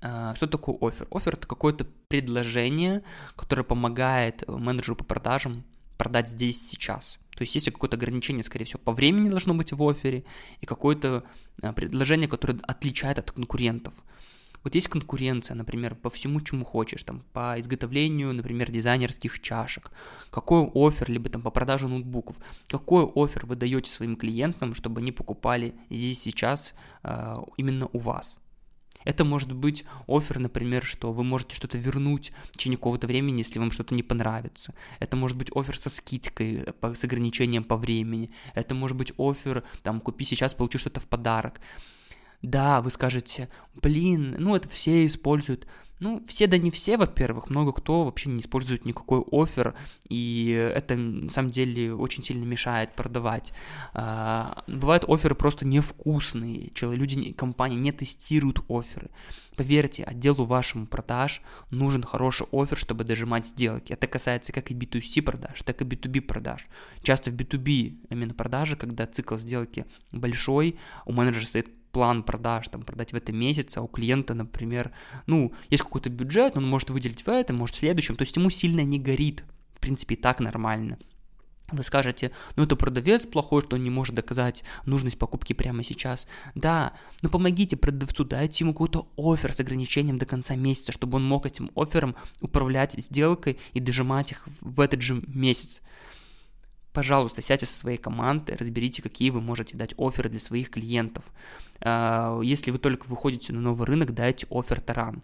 А, 0.00 0.34
что 0.34 0.46
такое 0.46 0.76
офер? 0.80 1.08
Офер 1.10 1.34
это 1.34 1.46
какое-то 1.46 1.86
предложение, 2.08 3.02
которое 3.36 3.64
помогает 3.64 4.46
менеджеру 4.48 4.96
по 4.96 5.04
продажам 5.04 5.64
продать 5.96 6.28
здесь 6.28 6.66
сейчас. 6.66 7.18
То 7.36 7.42
есть 7.42 7.54
есть 7.54 7.70
какое-то 7.70 7.96
ограничение, 7.96 8.44
скорее 8.44 8.64
всего, 8.64 8.80
по 8.80 8.92
времени 8.92 9.28
должно 9.28 9.54
быть 9.54 9.72
в 9.72 9.82
офере, 9.82 10.24
и 10.60 10.66
какое-то 10.66 11.24
а, 11.62 11.72
предложение, 11.72 12.28
которое 12.28 12.58
отличает 12.62 13.18
от 13.18 13.32
конкурентов. 13.32 14.04
Вот 14.64 14.74
есть 14.74 14.88
конкуренция, 14.88 15.54
например, 15.54 15.94
по 15.94 16.10
всему, 16.10 16.40
чему 16.40 16.64
хочешь, 16.64 17.02
там, 17.02 17.22
по 17.32 17.60
изготовлению, 17.60 18.32
например, 18.32 18.70
дизайнерских 18.70 19.40
чашек, 19.40 19.90
какой 20.30 20.68
офер, 20.74 21.10
либо 21.10 21.28
там 21.28 21.42
по 21.42 21.50
продаже 21.50 21.86
ноутбуков, 21.86 22.36
какой 22.68 23.04
офер 23.14 23.44
вы 23.46 23.56
даете 23.56 23.90
своим 23.90 24.16
клиентам, 24.16 24.74
чтобы 24.74 25.02
они 25.02 25.12
покупали 25.12 25.74
здесь 25.90 26.22
сейчас 26.22 26.72
э, 27.02 27.36
именно 27.58 27.88
у 27.92 27.98
вас. 27.98 28.38
Это 29.04 29.24
может 29.24 29.52
быть 29.52 29.84
офер, 30.08 30.38
например, 30.38 30.82
что 30.82 31.12
вы 31.12 31.24
можете 31.24 31.56
что-то 31.56 31.78
вернуть 31.78 32.32
в 32.44 32.52
течение 32.52 32.78
какого-то 32.78 33.06
времени, 33.06 33.38
если 33.38 33.58
вам 33.58 33.70
что-то 33.70 33.94
не 33.94 34.02
понравится. 34.02 34.74
Это 34.98 35.16
может 35.16 35.36
быть 35.36 35.50
офер 35.54 35.78
со 35.78 35.90
скидкой, 35.90 36.64
с 36.82 37.04
ограничением 37.04 37.64
по 37.64 37.76
времени. 37.76 38.30
Это 38.54 38.74
может 38.74 38.96
быть 38.96 39.12
офер, 39.18 39.62
там, 39.82 40.00
купи 40.00 40.24
сейчас, 40.24 40.54
получи 40.54 40.78
что-то 40.78 41.00
в 41.00 41.06
подарок. 41.06 41.60
Да, 42.44 42.82
вы 42.82 42.90
скажете, 42.90 43.48
блин, 43.74 44.36
ну 44.38 44.54
это 44.54 44.68
все 44.68 45.06
используют. 45.06 45.66
Ну, 46.00 46.22
все 46.28 46.46
да 46.46 46.58
не 46.58 46.70
все, 46.70 46.98
во-первых, 46.98 47.48
много 47.48 47.72
кто 47.72 48.04
вообще 48.04 48.28
не 48.28 48.42
использует 48.42 48.84
никакой 48.84 49.24
офер, 49.32 49.74
и 50.10 50.50
это 50.74 50.94
на 50.96 51.30
самом 51.30 51.52
деле 51.52 51.94
очень 51.94 52.22
сильно 52.22 52.44
мешает 52.44 52.94
продавать. 52.94 53.54
А, 53.94 54.62
бывают 54.66 55.04
оферы 55.08 55.34
просто 55.34 55.64
невкусные, 55.64 56.70
люди, 56.82 57.32
компании 57.32 57.78
не 57.78 57.92
тестируют 57.92 58.62
оферы. 58.68 59.08
Поверьте, 59.56 60.04
отделу 60.04 60.44
вашему 60.44 60.86
продаж 60.86 61.40
нужен 61.70 62.02
хороший 62.02 62.46
офер, 62.52 62.76
чтобы 62.76 63.04
дожимать 63.04 63.46
сделки. 63.46 63.94
Это 63.94 64.06
касается 64.06 64.52
как 64.52 64.70
и 64.70 64.74
B2C 64.74 65.22
продаж, 65.22 65.62
так 65.62 65.80
и 65.80 65.84
B2B 65.86 66.20
продаж. 66.20 66.66
Часто 67.02 67.30
в 67.30 67.34
B2B 67.34 68.00
именно 68.10 68.34
продажи, 68.34 68.76
когда 68.76 69.06
цикл 69.06 69.36
сделки 69.38 69.86
большой, 70.12 70.78
у 71.06 71.12
менеджера 71.12 71.46
стоит 71.46 71.68
план 71.94 72.24
продаж, 72.24 72.68
там, 72.68 72.82
продать 72.82 73.12
в 73.12 73.16
этом 73.16 73.36
месяце, 73.36 73.78
а 73.78 73.82
у 73.82 73.86
клиента, 73.86 74.34
например, 74.34 74.90
ну, 75.26 75.54
есть 75.70 75.84
какой-то 75.84 76.10
бюджет, 76.10 76.56
он 76.56 76.66
может 76.66 76.90
выделить 76.90 77.22
в 77.22 77.28
этом, 77.28 77.56
может 77.56 77.76
в 77.76 77.78
следующем, 77.78 78.16
то 78.16 78.22
есть 78.22 78.36
ему 78.36 78.50
сильно 78.50 78.80
не 78.80 78.98
горит, 78.98 79.44
в 79.74 79.80
принципе, 79.80 80.16
и 80.16 80.18
так 80.18 80.40
нормально. 80.40 80.98
Вы 81.70 81.82
скажете, 81.84 82.32
ну 82.56 82.64
это 82.64 82.76
продавец 82.76 83.26
плохой, 83.26 83.62
что 83.62 83.76
он 83.76 83.84
не 83.84 83.90
может 83.90 84.14
доказать 84.14 84.64
нужность 84.86 85.18
покупки 85.18 85.54
прямо 85.54 85.82
сейчас. 85.82 86.26
Да, 86.54 86.92
но 87.22 87.30
помогите 87.30 87.76
продавцу, 87.76 88.24
дайте 88.24 88.64
ему 88.64 88.72
какой-то 88.72 89.08
офер 89.16 89.54
с 89.54 89.60
ограничением 89.60 90.18
до 90.18 90.26
конца 90.26 90.56
месяца, 90.56 90.92
чтобы 90.92 91.16
он 91.16 91.24
мог 91.24 91.46
этим 91.46 91.70
оффером 91.74 92.16
управлять 92.40 92.94
сделкой 92.98 93.58
и 93.72 93.80
дожимать 93.80 94.32
их 94.32 94.46
в 94.60 94.80
этот 94.80 95.00
же 95.00 95.22
месяц. 95.26 95.80
Пожалуйста, 96.94 97.42
сядьте 97.42 97.66
со 97.66 97.76
своей 97.76 97.98
командой, 97.98 98.54
разберите, 98.56 99.02
какие 99.02 99.30
вы 99.30 99.40
можете 99.40 99.76
дать 99.76 99.94
оферы 99.98 100.28
для 100.28 100.38
своих 100.38 100.70
клиентов. 100.70 101.24
А, 101.80 102.40
если 102.40 102.70
вы 102.70 102.78
только 102.78 103.06
выходите 103.06 103.52
на 103.52 103.60
новый 103.60 103.84
рынок, 103.84 104.14
дайте 104.14 104.46
офер 104.48 104.80
таран. 104.80 105.20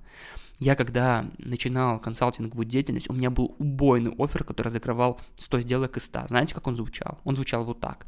Я 0.59 0.75
когда 0.75 1.31
начинал 1.39 2.01
консалтинговую 2.01 2.67
деятельность, 2.67 3.09
у 3.09 3.13
меня 3.13 3.31
был 3.31 3.55
убойный 3.59 4.13
офер, 4.19 4.43
который 4.43 4.71
закрывал 4.71 5.21
100 5.37 5.61
сделок 5.61 5.97
из 5.97 6.07
100. 6.07 6.27
Знаете, 6.27 6.57
как 6.57 6.67
он 6.67 6.75
звучал? 6.75 7.21
Он 7.23 7.37
звучал 7.37 7.65
вот 7.65 7.79
так, 7.79 8.05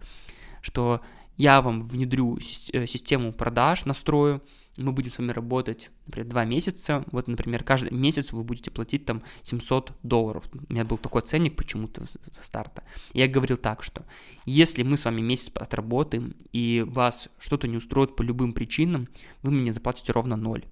что 0.61 1.00
я 1.37 1.62
вам 1.62 1.85
внедрю 1.85 2.38
э, 2.73 2.87
систему 2.88 3.33
продаж, 3.33 3.85
настрою, 3.85 4.42
мы 4.79 4.93
будем 4.93 5.11
с 5.11 5.19
вами 5.19 5.33
работать, 5.33 5.91
например, 6.07 6.29
два 6.29 6.45
месяца, 6.45 7.05
вот, 7.12 7.29
например, 7.29 7.62
каждый 7.62 7.93
месяц 7.93 8.33
вы 8.33 8.43
будете 8.43 8.71
платить 8.71 9.05
там 9.05 9.23
700 9.43 9.93
долларов. 10.02 10.49
У 10.52 10.73
меня 10.73 10.85
был 10.85 10.99
такой 10.99 11.23
ценник 11.23 11.57
почему-то 11.57 12.07
со 12.07 12.43
старта. 12.43 12.83
Я 13.12 13.29
говорил 13.29 13.59
так, 13.59 13.83
что 13.83 14.05
если 14.47 14.83
мы 14.83 14.97
с 14.97 15.05
вами 15.05 15.21
месяц 15.21 15.50
отработаем, 15.55 16.35
и 16.52 16.85
вас 16.87 17.29
что-то 17.38 17.69
не 17.69 17.76
устроит 17.76 18.17
по 18.17 18.23
любым 18.23 18.52
причинам, 18.55 19.09
вы 19.43 19.52
мне 19.52 19.73
заплатите 19.73 20.12
ровно 20.12 20.37
ноль. 20.37 20.64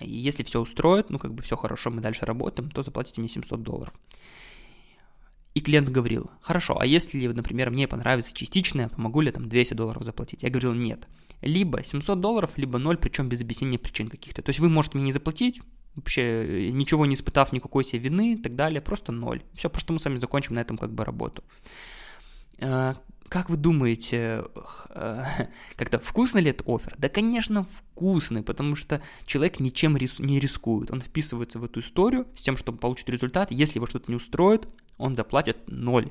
И 0.00 0.10
если 0.10 0.42
все 0.42 0.60
устроит, 0.60 1.10
ну 1.10 1.18
как 1.18 1.34
бы 1.34 1.42
все 1.42 1.56
хорошо, 1.56 1.90
мы 1.90 2.00
дальше 2.00 2.26
работаем, 2.26 2.70
то 2.70 2.82
заплатите 2.82 3.20
мне 3.20 3.28
700 3.28 3.62
долларов. 3.62 3.94
И 5.54 5.60
клиент 5.60 5.90
говорил, 5.90 6.30
хорошо, 6.40 6.78
а 6.80 6.86
если, 6.86 7.26
например, 7.26 7.70
мне 7.70 7.86
понравится 7.86 8.32
частичное, 8.34 8.88
помогу 8.88 9.20
ли 9.20 9.30
там 9.30 9.48
200 9.48 9.74
долларов 9.74 10.02
заплатить? 10.02 10.42
Я 10.42 10.50
говорил, 10.50 10.72
нет. 10.72 11.06
Либо 11.42 11.84
700 11.84 12.20
долларов, 12.20 12.52
либо 12.56 12.78
0, 12.78 12.96
причем 12.96 13.28
без 13.28 13.42
объяснения 13.42 13.78
причин 13.78 14.08
каких-то. 14.08 14.42
То 14.42 14.50
есть 14.50 14.60
вы 14.60 14.70
можете 14.70 14.96
мне 14.96 15.06
не 15.06 15.12
заплатить, 15.12 15.60
вообще 15.94 16.70
ничего 16.72 17.04
не 17.04 17.14
испытав 17.14 17.52
никакой 17.52 17.84
себе 17.84 17.98
вины 18.00 18.34
и 18.34 18.36
так 18.36 18.54
далее, 18.54 18.80
просто 18.80 19.12
0. 19.12 19.42
Все, 19.54 19.68
просто 19.68 19.92
мы 19.92 19.98
с 19.98 20.04
вами 20.04 20.18
закончим 20.18 20.54
на 20.54 20.60
этом 20.60 20.78
как 20.78 20.92
бы 20.92 21.04
работу. 21.04 21.44
Э, 22.58 22.94
как 23.28 23.50
вы 23.50 23.56
думаете, 23.56 24.44
э, 24.90 25.24
как-то 25.76 25.98
вкусный 25.98 26.42
ли 26.42 26.50
это 26.50 26.64
офер? 26.66 26.94
Да, 26.98 27.08
конечно, 27.08 27.64
вкусный, 27.64 28.42
потому 28.42 28.76
что 28.76 29.02
человек 29.26 29.60
ничем 29.60 29.96
рис- 29.96 30.22
не 30.22 30.38
рискует. 30.38 30.90
Он 30.90 31.00
вписывается 31.00 31.58
в 31.58 31.64
эту 31.64 31.80
историю 31.80 32.26
с 32.36 32.42
тем, 32.42 32.56
чтобы 32.56 32.78
получить 32.78 33.08
результат. 33.08 33.50
Если 33.50 33.78
его 33.78 33.86
что-то 33.86 34.10
не 34.10 34.16
устроит, 34.16 34.68
он 35.02 35.16
заплатит 35.16 35.58
ноль. 35.66 36.10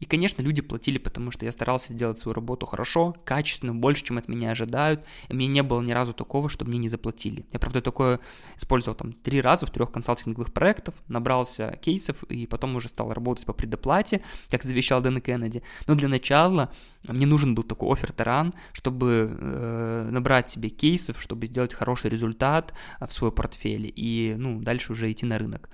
И, 0.00 0.06
конечно, 0.06 0.42
люди 0.42 0.60
платили, 0.60 0.98
потому 0.98 1.30
что 1.30 1.44
я 1.44 1.52
старался 1.52 1.92
сделать 1.92 2.18
свою 2.18 2.34
работу 2.34 2.66
хорошо, 2.66 3.14
качественно, 3.24 3.74
больше, 3.74 4.04
чем 4.04 4.18
от 4.18 4.28
меня 4.28 4.50
ожидают. 4.50 5.04
И 5.28 5.34
мне 5.34 5.46
не 5.46 5.62
было 5.62 5.80
ни 5.80 5.92
разу 5.92 6.12
такого, 6.12 6.48
чтобы 6.48 6.70
мне 6.70 6.78
не 6.78 6.88
заплатили. 6.88 7.46
Я, 7.52 7.58
правда, 7.58 7.80
такое 7.80 8.20
использовал 8.56 8.96
там 8.96 9.12
три 9.12 9.40
раза 9.40 9.66
в 9.66 9.70
трех 9.70 9.92
консалтинговых 9.92 10.52
проектах, 10.52 10.94
набрался 11.08 11.78
кейсов 11.80 12.22
и 12.24 12.46
потом 12.46 12.76
уже 12.76 12.88
стал 12.88 13.12
работать 13.12 13.46
по 13.46 13.52
предоплате, 13.52 14.20
как 14.50 14.64
завещал 14.64 15.00
Дэн 15.00 15.20
Кеннеди. 15.20 15.62
Но 15.86 15.94
для 15.94 16.08
начала 16.08 16.72
мне 17.06 17.26
нужен 17.26 17.54
был 17.54 17.62
такой 17.62 17.92
офер 17.92 18.12
таран, 18.12 18.52
чтобы 18.72 19.30
э, 19.30 20.08
набрать 20.10 20.50
себе 20.50 20.68
кейсов, 20.68 21.20
чтобы 21.22 21.46
сделать 21.46 21.72
хороший 21.72 22.10
результат 22.10 22.74
в 23.00 23.12
свой 23.12 23.32
портфель 23.32 23.92
и, 23.94 24.34
ну, 24.36 24.60
дальше 24.60 24.92
уже 24.92 25.10
идти 25.10 25.24
на 25.24 25.38
рынок. 25.38 25.70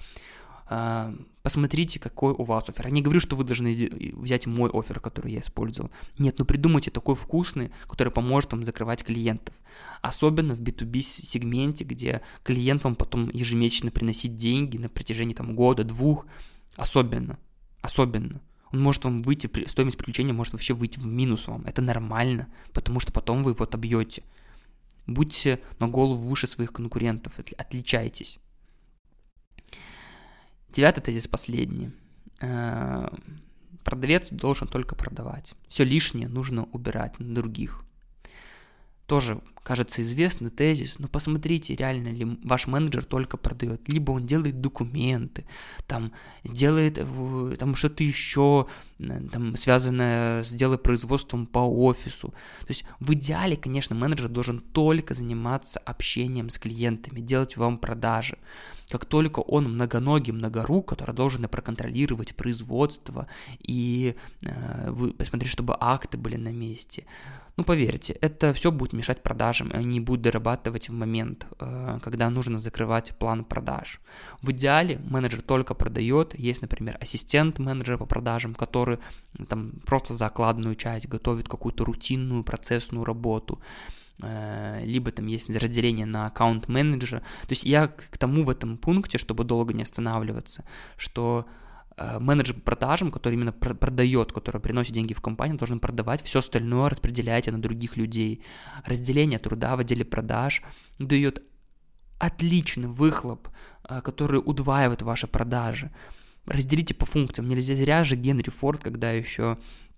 Посмотрите, 1.43 1.99
какой 1.99 2.33
у 2.33 2.45
вас 2.45 2.69
офер. 2.69 2.87
Я 2.87 2.93
не 2.93 3.03
говорю, 3.03 3.19
что 3.19 3.35
вы 3.35 3.43
должны 3.43 3.73
взять 4.12 4.47
мой 4.47 4.71
офер, 4.73 5.00
который 5.00 5.33
я 5.33 5.41
использовал. 5.41 5.91
Нет, 6.19 6.39
ну 6.39 6.45
придумайте 6.45 6.91
такой 6.91 7.17
вкусный, 7.17 7.73
который 7.88 8.12
поможет 8.12 8.53
вам 8.53 8.64
закрывать 8.64 9.03
клиентов. 9.03 9.55
Особенно 10.01 10.55
в 10.55 10.61
B2B 10.61 11.01
сегменте, 11.01 11.83
где 11.85 12.21
клиент 12.44 12.85
вам 12.85 12.94
потом 12.94 13.31
ежемесячно 13.31 13.90
приносит 13.90 14.37
деньги 14.37 14.77
на 14.77 14.88
протяжении 14.88 15.35
там 15.35 15.57
года, 15.57 15.83
двух. 15.83 16.27
Особенно, 16.77 17.38
особенно. 17.81 18.40
Он 18.73 18.81
может 18.81 19.03
вам 19.05 19.23
выйти, 19.23 19.51
стоимость 19.66 19.97
приключения 19.97 20.33
может 20.33 20.53
вообще 20.53 20.75
выйти 20.75 21.01
в 21.01 21.07
минус 21.07 21.49
вам. 21.49 21.64
Это 21.64 21.83
нормально, 21.83 22.47
потому 22.73 23.01
что 23.01 23.12
потом 23.12 23.42
вы 23.42 23.53
его 23.53 23.64
отобьете. 23.64 24.23
Будьте 25.09 25.61
на 25.81 25.88
голову 25.88 26.29
выше 26.29 26.47
своих 26.47 26.73
конкурентов, 26.73 27.40
отличайтесь. 27.57 28.38
Девятый 30.72 31.02
тезис 31.02 31.26
последний. 31.26 31.90
Э, 32.40 33.09
продавец 33.85 34.30
должен 34.30 34.68
только 34.68 34.94
продавать. 34.94 35.54
Все 35.68 35.85
лишнее 35.85 36.28
нужно 36.28 36.64
убирать 36.72 37.18
на 37.18 37.35
других. 37.35 37.85
Тоже 39.06 39.40
кажется 39.62 40.03
известный 40.03 40.51
тезис, 40.51 40.99
но 40.99 41.09
посмотрите, 41.09 41.77
реально 41.77 42.09
ли 42.09 42.38
ваш 42.44 42.66
менеджер 42.66 43.05
только 43.05 43.37
продает, 43.37 43.88
либо 43.88 44.12
он 44.12 44.27
делает 44.27 44.61
документы, 44.61 45.44
там 45.87 46.12
делает 46.44 46.99
там 47.59 47.75
что-то 47.75 48.03
еще, 48.03 48.66
там 48.99 49.57
связанное 49.57 50.44
с 50.44 50.51
делопроизводством 50.51 51.46
по 51.46 51.61
офису. 51.61 52.29
То 52.61 52.68
есть 52.68 52.85
в 53.01 53.12
идеале, 53.12 53.57
конечно, 53.57 53.94
менеджер 53.94 54.29
должен 54.29 54.61
только 54.61 55.14
заниматься 55.14 55.79
общением 55.81 56.51
с 56.51 56.59
клиентами, 56.59 57.20
делать 57.20 57.57
вам 57.57 57.79
продажи. 57.79 58.38
Как 58.90 59.05
только 59.05 59.38
он 59.38 59.73
многоногий, 59.73 60.33
многорук, 60.33 60.88
который 60.88 61.14
должен 61.14 61.49
проконтролировать 61.49 62.35
производство 62.35 63.29
и 63.61 64.16
э, 64.42 65.12
посмотреть, 65.16 65.53
чтобы 65.53 65.77
акты 65.79 66.18
были 66.18 66.37
на 66.37 66.49
месте, 66.49 67.05
ну, 67.57 67.64
поверьте, 67.64 68.14
это 68.23 68.55
все 68.55 68.73
будет 68.73 68.94
мешать 68.94 69.23
продажам, 69.23 69.50
и 69.53 69.77
они 69.77 70.01
будут 70.01 70.23
дорабатывать 70.23 70.89
в 70.89 70.93
момент, 70.93 71.47
э, 71.59 71.99
когда 72.03 72.31
нужно 72.31 72.59
закрывать 72.59 73.15
план 73.19 73.45
продаж. 73.45 74.01
В 74.43 74.51
идеале 74.53 74.99
менеджер 75.11 75.43
только 75.43 75.75
продает, 75.75 76.39
есть, 76.39 76.63
например, 76.63 76.97
ассистент 77.01 77.59
менеджера 77.59 77.99
по 77.99 78.07
продажам, 78.07 78.55
который 78.55 78.99
там 79.49 79.73
просто 79.87 80.15
за 80.15 80.27
окладную 80.27 80.77
часть 80.77 81.09
готовит 81.09 81.49
какую-то 81.49 81.85
рутинную 81.85 82.45
процессную 82.45 83.05
работу, 83.05 83.61
э, 84.23 84.83
либо 84.85 85.11
там 85.11 85.27
есть 85.27 85.51
разделение 85.51 86.07
на 86.07 86.27
аккаунт 86.27 86.69
менеджера. 86.69 87.21
То 87.21 87.51
есть 87.51 87.65
я 87.65 87.89
к 87.89 88.19
тому 88.19 88.45
в 88.45 88.51
этом 88.51 88.77
пункте, 88.77 89.19
чтобы 89.19 89.45
долго 89.45 89.75
не 89.75 89.83
останавливаться, 89.83 90.65
что 90.97 91.47
менеджер 92.19 92.55
по 92.55 92.61
продажам, 92.61 93.11
который 93.11 93.35
именно 93.35 93.53
продает, 93.53 94.33
который 94.33 94.61
приносит 94.61 94.95
деньги 94.95 95.13
в 95.13 95.21
компанию, 95.21 95.59
должен 95.59 95.81
продавать, 95.81 96.23
все 96.23 96.39
остальное 96.39 96.89
распределяйте 96.89 97.53
на 97.53 97.61
других 97.61 97.97
людей. 97.97 98.43
Разделение 98.85 99.39
труда 99.39 99.77
в 99.77 99.81
отделе 99.81 100.05
продаж 100.05 100.63
дает 100.99 101.43
отличный 102.19 102.89
выхлоп, 102.89 103.49
э, 103.89 104.01
который 104.03 104.41
удваивает 104.45 105.03
ваши 105.03 105.27
продажи. 105.27 105.91
Разделите 106.47 106.95
по 106.95 107.07
функциям. 107.07 107.49
Нельзя 107.49 107.75
зря 107.75 108.05
же 108.05 108.17
Генри 108.17 108.51
Форд, 108.51 108.83
когда 108.83 109.11
еще 109.13 109.43
Э, 109.53 109.89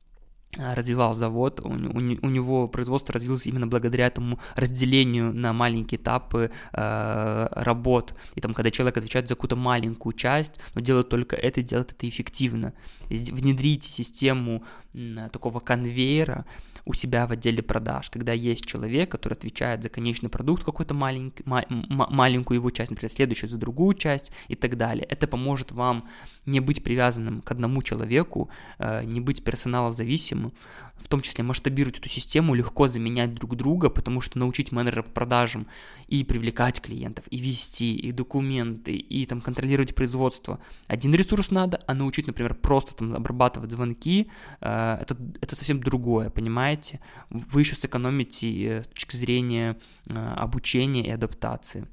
развивал 0.58 1.14
завод, 1.14 1.60
у, 1.60 1.68
у, 1.68 1.98
у 1.98 2.30
него 2.30 2.68
производство 2.68 3.14
развилось 3.14 3.46
именно 3.46 3.66
благодаря 3.66 4.06
этому 4.06 4.38
разделению 4.54 5.32
на 5.32 5.52
маленькие 5.52 5.98
этапы 5.98 6.50
э, 6.72 7.48
работ. 7.52 8.14
И 8.34 8.40
там, 8.40 8.52
когда 8.52 8.70
человек 8.70 8.96
отвечает 8.96 9.28
за 9.28 9.34
какую-то 9.34 9.56
маленькую 9.56 10.12
часть, 10.12 10.54
но 10.74 10.82
делает 10.82 11.08
только 11.08 11.36
это, 11.36 11.62
делает 11.62 11.92
это 11.92 12.08
эффективно. 12.08 12.74
Внедрите 13.08 13.90
систему 13.90 14.64
э, 14.92 15.28
такого 15.32 15.60
конвейера, 15.60 16.44
у 16.84 16.94
себя 16.94 17.26
в 17.26 17.32
отделе 17.32 17.62
продаж, 17.62 18.10
когда 18.10 18.32
есть 18.32 18.66
человек, 18.66 19.10
который 19.10 19.34
отвечает 19.34 19.82
за 19.82 19.88
конечный 19.88 20.28
продукт 20.28 20.64
какой-то 20.64 20.94
маленький, 20.94 21.42
ма- 21.46 21.64
маленькую 21.68 22.58
его 22.58 22.70
часть, 22.70 22.90
например, 22.90 23.12
следующую 23.12 23.48
за 23.48 23.56
другую 23.56 23.94
часть 23.94 24.32
и 24.48 24.56
так 24.56 24.76
далее. 24.76 25.06
Это 25.08 25.26
поможет 25.26 25.72
вам 25.72 26.08
не 26.46 26.60
быть 26.60 26.82
привязанным 26.82 27.40
к 27.40 27.50
одному 27.50 27.82
человеку, 27.82 28.50
э, 28.78 29.04
не 29.04 29.20
быть 29.20 29.44
персоналозависимым, 29.44 30.52
в 30.96 31.08
том 31.08 31.20
числе 31.20 31.42
масштабировать 31.44 31.98
эту 31.98 32.08
систему, 32.08 32.54
легко 32.54 32.88
заменять 32.88 33.34
друг 33.34 33.56
друга, 33.56 33.90
потому 33.90 34.20
что 34.20 34.38
научить 34.38 34.72
менеджера 34.72 35.02
по 35.02 35.10
продажам 35.10 35.66
и 36.06 36.24
привлекать 36.24 36.80
клиентов, 36.80 37.24
и 37.30 37.38
вести, 37.38 37.94
и 37.96 38.12
документы, 38.12 38.92
и 38.94 39.26
там 39.26 39.40
контролировать 39.40 39.94
производство. 39.94 40.60
Один 40.86 41.14
ресурс 41.14 41.50
надо, 41.50 41.80
а 41.86 41.94
научить, 41.94 42.26
например, 42.26 42.54
просто 42.54 42.94
там 42.94 43.14
обрабатывать 43.14 43.72
звонки, 43.72 44.30
э, 44.60 44.98
это, 45.00 45.16
это 45.40 45.56
совсем 45.56 45.82
другое, 45.82 46.30
понимаете? 46.30 47.00
Вы 47.30 47.60
еще 47.60 47.74
сэкономите 47.74 48.64
э, 48.64 48.82
с 48.84 48.88
точки 48.88 49.16
зрения 49.16 49.78
обучения 50.08 51.06
и 51.06 51.10
адаптации. 51.10 51.86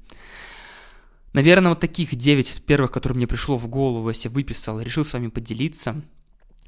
Наверное, 1.32 1.70
вот 1.70 1.80
таких 1.80 2.14
9 2.14 2.62
первых, 2.66 2.90
которые 2.90 3.16
мне 3.16 3.26
пришло 3.26 3.56
в 3.56 3.68
голову, 3.68 4.08
я 4.08 4.14
себе 4.14 4.30
выписал, 4.30 4.80
решил 4.80 5.04
с 5.04 5.12
вами 5.12 5.28
поделиться. 5.28 6.02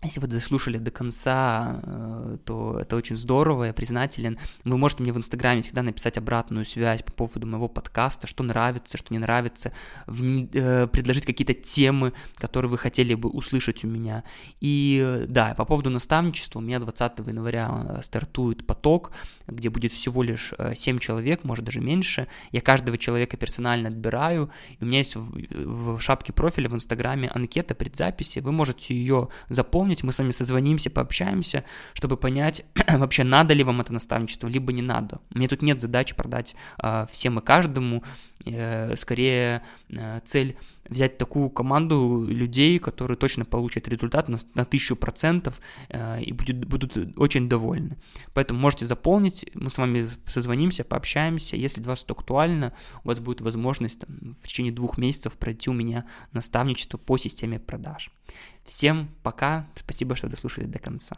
Если 0.04 0.18
вы 0.18 0.26
дослушали 0.26 0.78
до 0.78 0.90
конца, 0.90 1.80
э, 1.84 2.38
то 2.44 2.76
это 2.80 2.96
очень 2.96 3.14
здорово, 3.14 3.64
я 3.64 3.72
признателен. 3.72 4.36
Вы 4.64 4.76
можете 4.76 5.04
мне 5.04 5.12
в 5.12 5.16
Инстаграме 5.16 5.62
всегда 5.62 5.82
написать 5.82 6.18
обратную 6.18 6.64
связь 6.64 7.04
по 7.04 7.12
поводу 7.12 7.46
моего 7.46 7.68
подкаста, 7.68 8.26
что 8.26 8.42
нравится, 8.42 8.98
что 8.98 9.14
не 9.14 9.20
нравится, 9.20 9.72
вне, 10.08 10.48
э, 10.52 10.88
предложить 10.88 11.24
какие-то 11.24 11.54
темы, 11.54 12.14
которые 12.34 12.68
вы 12.68 12.78
хотели 12.78 13.14
бы 13.14 13.28
услышать 13.28 13.84
у 13.84 13.86
меня. 13.86 14.24
И 14.60 15.24
да, 15.28 15.54
по 15.54 15.64
поводу 15.64 15.88
наставничества, 15.88 16.58
у 16.58 16.62
меня 16.62 16.80
20 16.80 17.20
января 17.20 17.68
э, 17.70 18.02
стартует 18.02 18.66
поток, 18.66 19.12
где 19.46 19.70
будет 19.70 19.92
всего 19.92 20.24
лишь 20.24 20.52
7 20.74 20.98
человек, 20.98 21.44
может 21.44 21.64
даже 21.64 21.80
меньше. 21.80 22.26
Я 22.50 22.60
каждого 22.60 22.98
человека 22.98 23.36
персонально 23.36 23.88
отбираю, 23.88 24.50
и 24.80 24.82
у 24.82 24.86
меня 24.86 24.98
есть 24.98 25.14
в, 25.14 25.96
в 25.96 26.00
шапке 26.00 26.32
профиля 26.32 26.68
в 26.68 26.74
Инстаграме 26.74 27.28
анкета 27.28 27.76
предзаписи, 27.76 28.40
вы 28.40 28.50
можете 28.50 28.94
ее 28.96 29.28
заполнить, 29.48 29.91
запомнить, 29.92 30.04
мы 30.04 30.12
с 30.12 30.18
вами 30.18 30.32
созвонимся, 30.32 30.90
пообщаемся, 30.90 31.64
чтобы 31.94 32.16
понять, 32.16 32.64
вообще 32.88 33.24
надо 33.24 33.54
ли 33.54 33.64
вам 33.64 33.80
это 33.80 33.92
наставничество, 33.92 34.48
либо 34.48 34.72
не 34.72 34.82
надо. 34.82 35.20
Мне 35.30 35.48
тут 35.48 35.62
нет 35.62 35.80
задачи 35.80 36.14
продать 36.14 36.54
э, 36.82 37.06
всем 37.10 37.38
и 37.38 37.42
каждому, 37.42 38.02
э, 38.46 38.96
скорее 38.96 39.60
э, 39.90 40.20
цель 40.24 40.56
взять 40.92 41.18
такую 41.18 41.50
команду 41.50 42.24
людей, 42.28 42.78
которые 42.78 43.16
точно 43.16 43.44
получат 43.44 43.88
результат 43.88 44.28
на, 44.28 44.38
на 44.54 44.64
тысячу 44.64 44.96
процентов 44.96 45.60
э, 45.88 46.22
и 46.22 46.32
будет, 46.32 46.64
будут 46.64 47.18
очень 47.18 47.48
довольны. 47.48 47.96
Поэтому 48.34 48.60
можете 48.60 48.86
заполнить, 48.86 49.44
мы 49.54 49.70
с 49.70 49.78
вами 49.78 50.08
созвонимся, 50.28 50.84
пообщаемся. 50.84 51.56
Если 51.56 51.80
для 51.80 51.90
вас 51.90 52.04
это 52.04 52.12
актуально, 52.12 52.72
у 53.04 53.08
вас 53.08 53.20
будет 53.20 53.40
возможность 53.40 54.00
там, 54.00 54.32
в 54.42 54.46
течение 54.46 54.72
двух 54.72 54.98
месяцев 54.98 55.36
пройти 55.36 55.70
у 55.70 55.74
меня 55.74 56.04
наставничество 56.32 56.98
по 56.98 57.18
системе 57.18 57.58
продаж. 57.58 58.10
Всем 58.64 59.08
пока, 59.22 59.68
спасибо, 59.74 60.16
что 60.16 60.28
дослушали 60.28 60.66
до 60.66 60.78
конца. 60.78 61.16